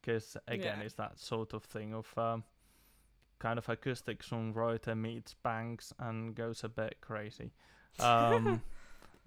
because 0.01 0.37
again, 0.49 0.81
Yeah. 0.81 0.85
it's 0.85 0.95
that 0.95 1.19
sort 1.19 1.53
of 1.55 1.65
thing 1.65 1.95
of 1.95 2.17
um, 2.19 2.45
kind 3.39 3.59
of 3.59 3.69
acoustic 3.69 4.23
songwriter 4.23 4.97
meets 4.97 5.35
Banks 5.35 5.93
and 5.99 6.35
goes 6.35 6.65
a 6.65 6.69
bit 6.69 6.97
crazy. 7.01 7.53
Um, 7.99 8.63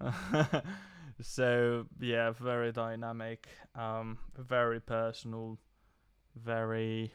so 1.20 1.86
yeah, 2.00 2.30
very 2.32 2.72
dynamic, 2.72 3.48
um, 3.74 4.18
very 4.36 4.80
personal, 4.80 5.58
very 6.36 7.12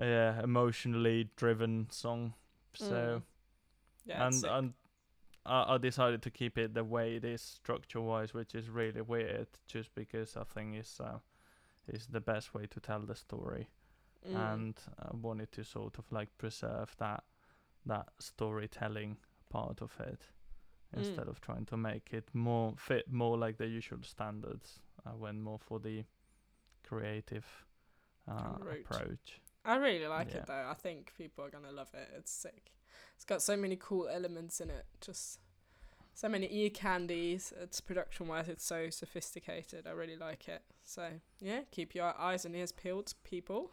yeah 0.00 0.42
emotionally 0.42 1.28
driven 1.36 1.86
song. 1.90 2.34
So 2.74 2.92
Mm. 2.92 3.22
Yeah, 4.06 4.26
and 4.26 4.44
and 4.44 4.72
I, 5.46 5.74
I 5.74 5.78
decided 5.78 6.22
to 6.22 6.30
keep 6.30 6.58
it 6.58 6.74
the 6.74 6.84
way 6.84 7.16
it 7.16 7.24
is 7.24 7.40
structure 7.42 8.00
wise, 8.00 8.34
which 8.34 8.54
is 8.54 8.68
really 8.68 9.00
weird, 9.02 9.48
just 9.66 9.94
because 9.94 10.36
I 10.36 10.44
think 10.44 10.74
it's 10.76 11.00
uh, 11.00 11.18
is 11.88 12.06
the 12.08 12.20
best 12.20 12.54
way 12.54 12.66
to 12.66 12.80
tell 12.80 13.00
the 13.00 13.14
story, 13.14 13.68
Mm. 14.28 14.34
and 14.54 14.74
I 14.98 15.14
wanted 15.16 15.52
to 15.52 15.62
sort 15.64 15.98
of 15.98 16.10
like 16.10 16.36
preserve 16.38 16.96
that 16.98 17.22
that 17.84 18.08
storytelling 18.18 19.18
part 19.50 19.80
of 19.82 19.92
it 20.00 20.20
instead 20.96 21.26
Mm. 21.26 21.30
of 21.30 21.40
trying 21.40 21.66
to 21.66 21.76
make 21.76 22.12
it 22.12 22.34
more 22.34 22.74
fit 22.76 23.12
more 23.12 23.38
like 23.38 23.56
the 23.58 23.66
usual 23.66 24.02
standards. 24.02 24.80
I 25.04 25.14
went 25.14 25.40
more 25.40 25.58
for 25.60 25.78
the 25.80 26.04
creative 26.82 27.46
uh, 28.28 28.56
approach. 28.60 29.40
I 29.64 29.76
really 29.76 30.06
like 30.08 30.30
Yeah. 30.30 30.38
it 30.38 30.46
though. 30.46 30.66
I 30.68 30.74
think 30.74 31.12
people 31.16 31.44
are 31.44 31.50
gonna 31.50 31.72
love 31.72 31.94
it. 31.94 32.08
It's 32.16 32.32
sick. 32.32 32.72
It's 33.14 33.24
got 33.24 33.42
so 33.42 33.56
many 33.56 33.76
cool 33.76 34.08
elements 34.08 34.60
in 34.60 34.70
it. 34.70 34.84
Just 35.00 35.38
so 36.14 36.28
many 36.28 36.48
ear 36.50 36.70
candies. 36.70 37.52
It's 37.60 37.80
production 37.80 38.28
wise. 38.28 38.48
It's 38.48 38.64
so 38.64 38.90
sophisticated. 38.90 39.86
I 39.86 39.90
really 39.90 40.16
like 40.16 40.48
it. 40.48 40.62
So 40.84 41.08
yeah, 41.40 41.60
keep 41.70 41.94
your 41.94 42.14
eyes 42.18 42.44
and 42.44 42.54
ears 42.56 42.72
peeled, 42.72 43.14
people. 43.24 43.70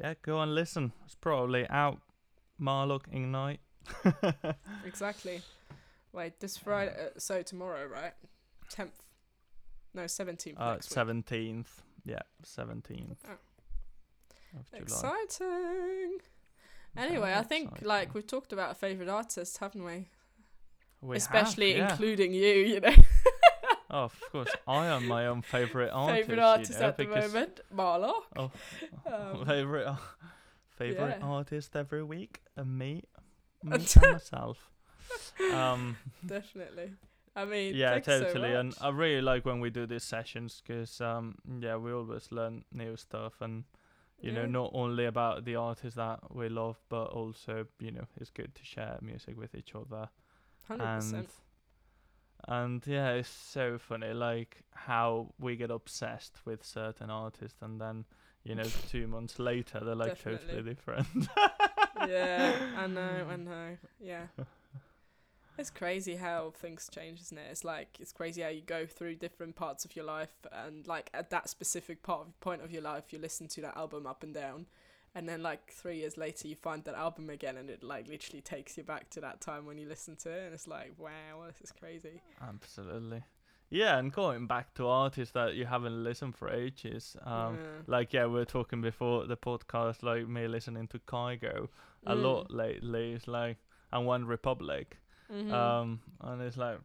Yeah, 0.00 0.14
go 0.22 0.40
and 0.40 0.54
listen. 0.54 0.92
It's 1.04 1.14
probably 1.14 1.68
out. 1.70 2.00
Marlock 2.58 3.06
Ignite. 3.12 3.60
Exactly. 4.86 5.42
Wait, 6.12 6.38
this 6.40 6.56
Friday. 6.56 6.94
Uh, 6.98 7.18
so 7.18 7.42
tomorrow, 7.42 7.86
right? 7.86 8.12
Tenth. 8.70 9.02
No, 9.92 10.06
seventeenth 10.06 10.58
Uh, 10.60 10.80
seventeenth. 10.80 11.82
Yeah, 12.04 12.20
seventeenth 12.42 13.24
Oh. 13.28 14.60
Exciting. 14.72 16.18
Anyway, 16.96 17.32
I 17.34 17.42
think 17.42 17.66
exciting. 17.68 17.88
like 17.88 18.14
we've 18.14 18.26
talked 18.26 18.52
about 18.52 18.70
a 18.70 18.74
favorite 18.74 19.08
artists, 19.08 19.56
haven't 19.58 19.84
we? 19.84 20.08
We 21.00 21.16
have, 21.16 21.22
Especially 21.22 21.76
yeah. 21.76 21.90
including 21.90 22.32
you. 22.32 22.52
You 22.74 22.80
know. 22.80 22.94
Oh, 23.90 24.04
of 24.04 24.22
course, 24.32 24.48
I 24.66 24.86
am 24.86 25.06
my 25.06 25.26
own 25.26 25.42
favorite 25.42 25.90
artist. 25.92 26.26
favorite 26.26 26.42
artist 26.42 26.72
you 26.72 26.78
know, 26.80 26.86
at 26.88 26.96
the 26.96 27.06
moment, 27.06 27.60
Marlock. 27.72 28.24
Oh, 28.36 28.50
Um, 29.06 29.44
favorite 29.46 29.86
uh, 29.86 29.96
favorite 30.76 31.18
yeah. 31.20 31.26
artist 31.26 31.76
every 31.76 32.02
week, 32.02 32.40
uh, 32.56 32.64
me, 32.64 33.02
me 33.62 33.72
And- 33.72 33.96
and 34.02 34.12
myself. 34.12 34.70
Um, 35.52 35.96
Definitely. 36.26 36.92
I 37.36 37.44
mean, 37.44 37.74
yeah, 37.74 37.90
thanks 37.92 38.06
so 38.06 38.24
totally, 38.24 38.52
and. 38.54 38.74
I 38.80 38.88
really 38.88 39.20
like 39.20 39.44
when 39.44 39.60
we 39.60 39.68
do 39.70 39.86
these 39.86 40.04
sessions 40.04 40.62
because 40.66 41.00
um, 41.00 41.36
yeah, 41.60 41.76
we 41.76 41.92
always 41.92 42.30
learn 42.32 42.64
new 42.72 42.96
stuff 42.96 43.34
and 43.40 43.64
you 44.24 44.32
know 44.32 44.46
mm. 44.46 44.50
not 44.50 44.70
only 44.72 45.04
about 45.04 45.44
the 45.44 45.56
artists 45.56 45.96
that 45.96 46.34
we 46.34 46.48
love, 46.48 46.78
but 46.88 47.04
also 47.04 47.66
you 47.78 47.90
know 47.90 48.06
it's 48.20 48.30
good 48.30 48.54
to 48.54 48.64
share 48.64 48.98
music 49.02 49.38
with 49.38 49.54
each 49.54 49.74
other 49.74 50.08
hundred 50.66 50.84
and 50.84 51.02
percent. 51.02 51.30
and 52.48 52.86
yeah, 52.86 53.10
it's 53.10 53.28
so 53.28 53.78
funny 53.78 54.12
like 54.14 54.62
how 54.70 55.32
we 55.38 55.56
get 55.56 55.70
obsessed 55.70 56.38
with 56.46 56.64
certain 56.64 57.10
artists 57.10 57.58
and 57.60 57.80
then 57.80 58.04
you 58.44 58.54
know 58.54 58.64
two 58.88 59.06
months 59.06 59.38
later 59.38 59.80
they're 59.82 59.94
like 59.94 60.16
Definitely. 60.16 60.46
totally 60.46 60.74
different. 60.74 61.06
Yeah, 62.08 62.52
I 62.76 62.86
know, 62.86 63.26
I 63.30 63.36
know. 63.36 63.76
Yeah. 64.00 64.26
It's 65.56 65.70
crazy 65.70 66.16
how 66.16 66.50
things 66.56 66.88
change, 66.92 67.20
isn't 67.20 67.38
it? 67.38 67.46
It's 67.50 67.64
like 67.64 67.96
it's 68.00 68.12
crazy 68.12 68.42
how 68.42 68.48
you 68.48 68.60
go 68.60 68.86
through 68.86 69.16
different 69.16 69.54
parts 69.54 69.84
of 69.84 69.94
your 69.94 70.04
life, 70.04 70.32
and 70.52 70.86
like 70.86 71.10
at 71.14 71.30
that 71.30 71.48
specific 71.48 72.02
part 72.02 72.22
of, 72.22 72.40
point 72.40 72.62
of 72.62 72.72
your 72.72 72.82
life, 72.82 73.12
you 73.12 73.18
listen 73.20 73.46
to 73.48 73.60
that 73.60 73.76
album 73.76 74.04
up 74.06 74.24
and 74.24 74.34
down, 74.34 74.66
and 75.14 75.28
then 75.28 75.42
like 75.44 75.70
three 75.70 75.98
years 75.98 76.16
later, 76.16 76.48
you 76.48 76.56
find 76.56 76.82
that 76.84 76.96
album 76.96 77.30
again, 77.30 77.56
and 77.56 77.70
it 77.70 77.84
like 77.84 78.08
literally 78.08 78.40
takes 78.42 78.76
you 78.76 78.82
back 78.82 79.10
to 79.10 79.20
that 79.20 79.40
time 79.40 79.64
when 79.64 79.78
you 79.78 79.86
listen 79.88 80.16
to 80.16 80.30
it, 80.30 80.44
and 80.46 80.54
it's 80.54 80.66
like, 80.66 80.92
wow, 80.98 81.44
this 81.46 81.60
is 81.60 81.70
crazy. 81.70 82.20
Absolutely. 82.42 83.22
Yeah, 83.70 83.98
and 83.98 84.12
going 84.12 84.46
back 84.48 84.74
to 84.74 84.88
artists 84.88 85.32
that 85.34 85.54
you 85.54 85.66
haven't 85.66 86.02
listened 86.02 86.36
for 86.36 86.50
ages. 86.50 87.16
Um, 87.24 87.54
Yeah. 87.60 87.82
like 87.86 88.12
yeah, 88.12 88.26
we 88.26 88.32
were 88.34 88.44
talking 88.44 88.80
before 88.80 89.26
the 89.26 89.36
podcast, 89.36 90.02
like 90.02 90.26
me 90.28 90.48
listening 90.48 90.88
to 90.88 90.98
Kygo 90.98 91.68
a 92.06 92.14
Mm. 92.14 92.22
lot 92.22 92.50
lately. 92.50 93.12
It's 93.12 93.28
like 93.28 93.58
and 93.92 94.04
One 94.06 94.26
Republic. 94.26 94.98
Mhm. 95.32 95.52
Um, 95.52 96.00
and 96.20 96.42
it's 96.42 96.56
like 96.56 96.78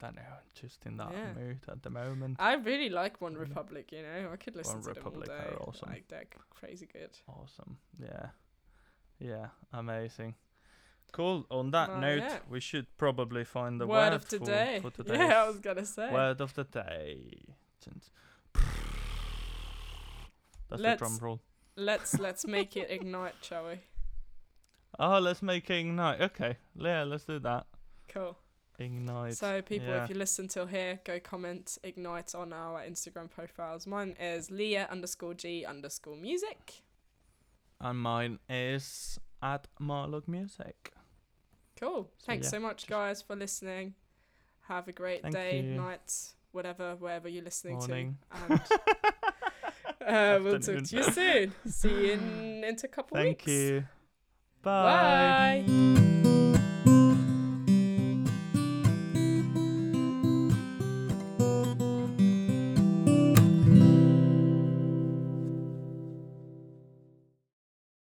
I 0.00 0.06
don't 0.06 0.16
know, 0.16 0.22
just 0.54 0.86
in 0.86 0.96
that 0.98 1.10
Yeah. 1.12 1.32
mood 1.34 1.58
at 1.68 1.82
the 1.82 1.90
moment. 1.90 2.36
I 2.38 2.54
really 2.54 2.88
like 2.88 3.20
One 3.20 3.34
Republic. 3.34 3.90
You 3.90 4.02
know, 4.02 4.30
I 4.32 4.36
could 4.36 4.54
listen 4.54 4.80
to 4.82 4.86
One 4.88 4.94
to 4.94 5.00
Republic 5.00 5.28
them 5.28 5.40
all 5.44 5.50
day. 5.50 5.56
awesome. 5.66 5.88
Like 5.90 6.08
they're 6.08 6.26
crazy 6.50 6.86
good. 6.86 7.10
Awesome. 7.26 7.78
Yeah. 7.98 8.30
Yeah. 9.18 9.48
Amazing. 9.72 10.36
Cool. 11.10 11.46
On 11.50 11.70
that 11.72 11.88
Well, 11.88 12.00
note, 12.00 12.18
yeah. 12.22 12.38
we 12.48 12.60
should 12.60 12.86
probably 12.98 13.42
find 13.44 13.80
the 13.80 13.86
word 13.88 13.96
word 14.10 14.12
of 14.12 14.24
for- 14.24 14.38
today. 14.38 14.80
For, 14.80 14.92
yeah, 15.14 15.42
I 15.42 15.48
was 15.48 15.58
gonna 15.58 15.84
say. 15.86 16.12
word 16.12 16.40
of 16.40 16.54
the 16.54 16.64
day. 16.64 17.46
That's 20.68 20.82
Let's- 20.82 21.00
the 21.00 21.06
drum 21.06 21.18
roll. 21.18 21.40
Let's 21.76 22.18
let's 22.18 22.46
make 22.56 22.76
it 22.76 22.90
ignite, 22.90 23.34
shall 23.42 23.66
we? 23.68 23.80
Oh, 24.98 25.18
let's 25.18 25.42
make 25.42 25.70
it 25.70 25.78
ignite. 25.80 26.20
Okay. 26.20 26.56
Yeah, 26.74 27.04
let's 27.04 27.24
do 27.24 27.38
that. 27.40 27.66
Cool. 28.08 28.36
Ignite. 28.78 29.36
So 29.36 29.60
people, 29.60 29.88
yeah. 29.88 30.04
if 30.04 30.10
you 30.10 30.14
listen 30.16 30.46
till 30.48 30.66
here, 30.66 31.00
go 31.04 31.18
comment 31.18 31.78
ignite 31.82 32.34
on 32.34 32.52
our 32.52 32.80
Instagram 32.80 33.28
profiles. 33.28 33.86
Mine 33.86 34.14
is 34.20 34.50
Leah 34.50 34.86
underscore 34.90 35.34
G 35.34 35.64
underscore 35.64 36.16
music. 36.16 36.82
and 37.80 37.98
mine 37.98 38.38
is 38.48 39.18
at 39.42 39.66
Marlog 39.80 40.26
Music. 40.28 40.92
Cool. 41.78 42.08
So, 42.18 42.26
Thanks 42.26 42.46
yeah, 42.46 42.50
so 42.50 42.60
much, 42.60 42.86
guys, 42.86 43.20
for 43.22 43.36
listening. 43.36 43.94
Have 44.68 44.86
a 44.88 44.92
great 44.92 45.22
Thank 45.22 45.34
day, 45.34 45.60
you. 45.60 45.74
night, 45.74 46.12
whatever, 46.52 46.94
wherever 46.96 47.28
you're 47.28 47.44
listening 47.44 47.78
Morning. 47.78 48.18
to. 48.48 48.50
And 48.50 48.60
uh, 50.40 50.40
we'll 50.42 50.58
talk 50.60 50.84
to 50.84 50.96
you 50.96 51.02
soon. 51.04 51.52
See 51.68 51.88
you 52.06 52.12
in 52.12 52.64
into 52.64 52.86
a 52.86 52.90
couple 52.90 53.16
Thank 53.16 53.40
weeks. 53.46 53.46
you. 53.46 53.84
Bye. 54.62 55.64
Bye. 55.66 56.07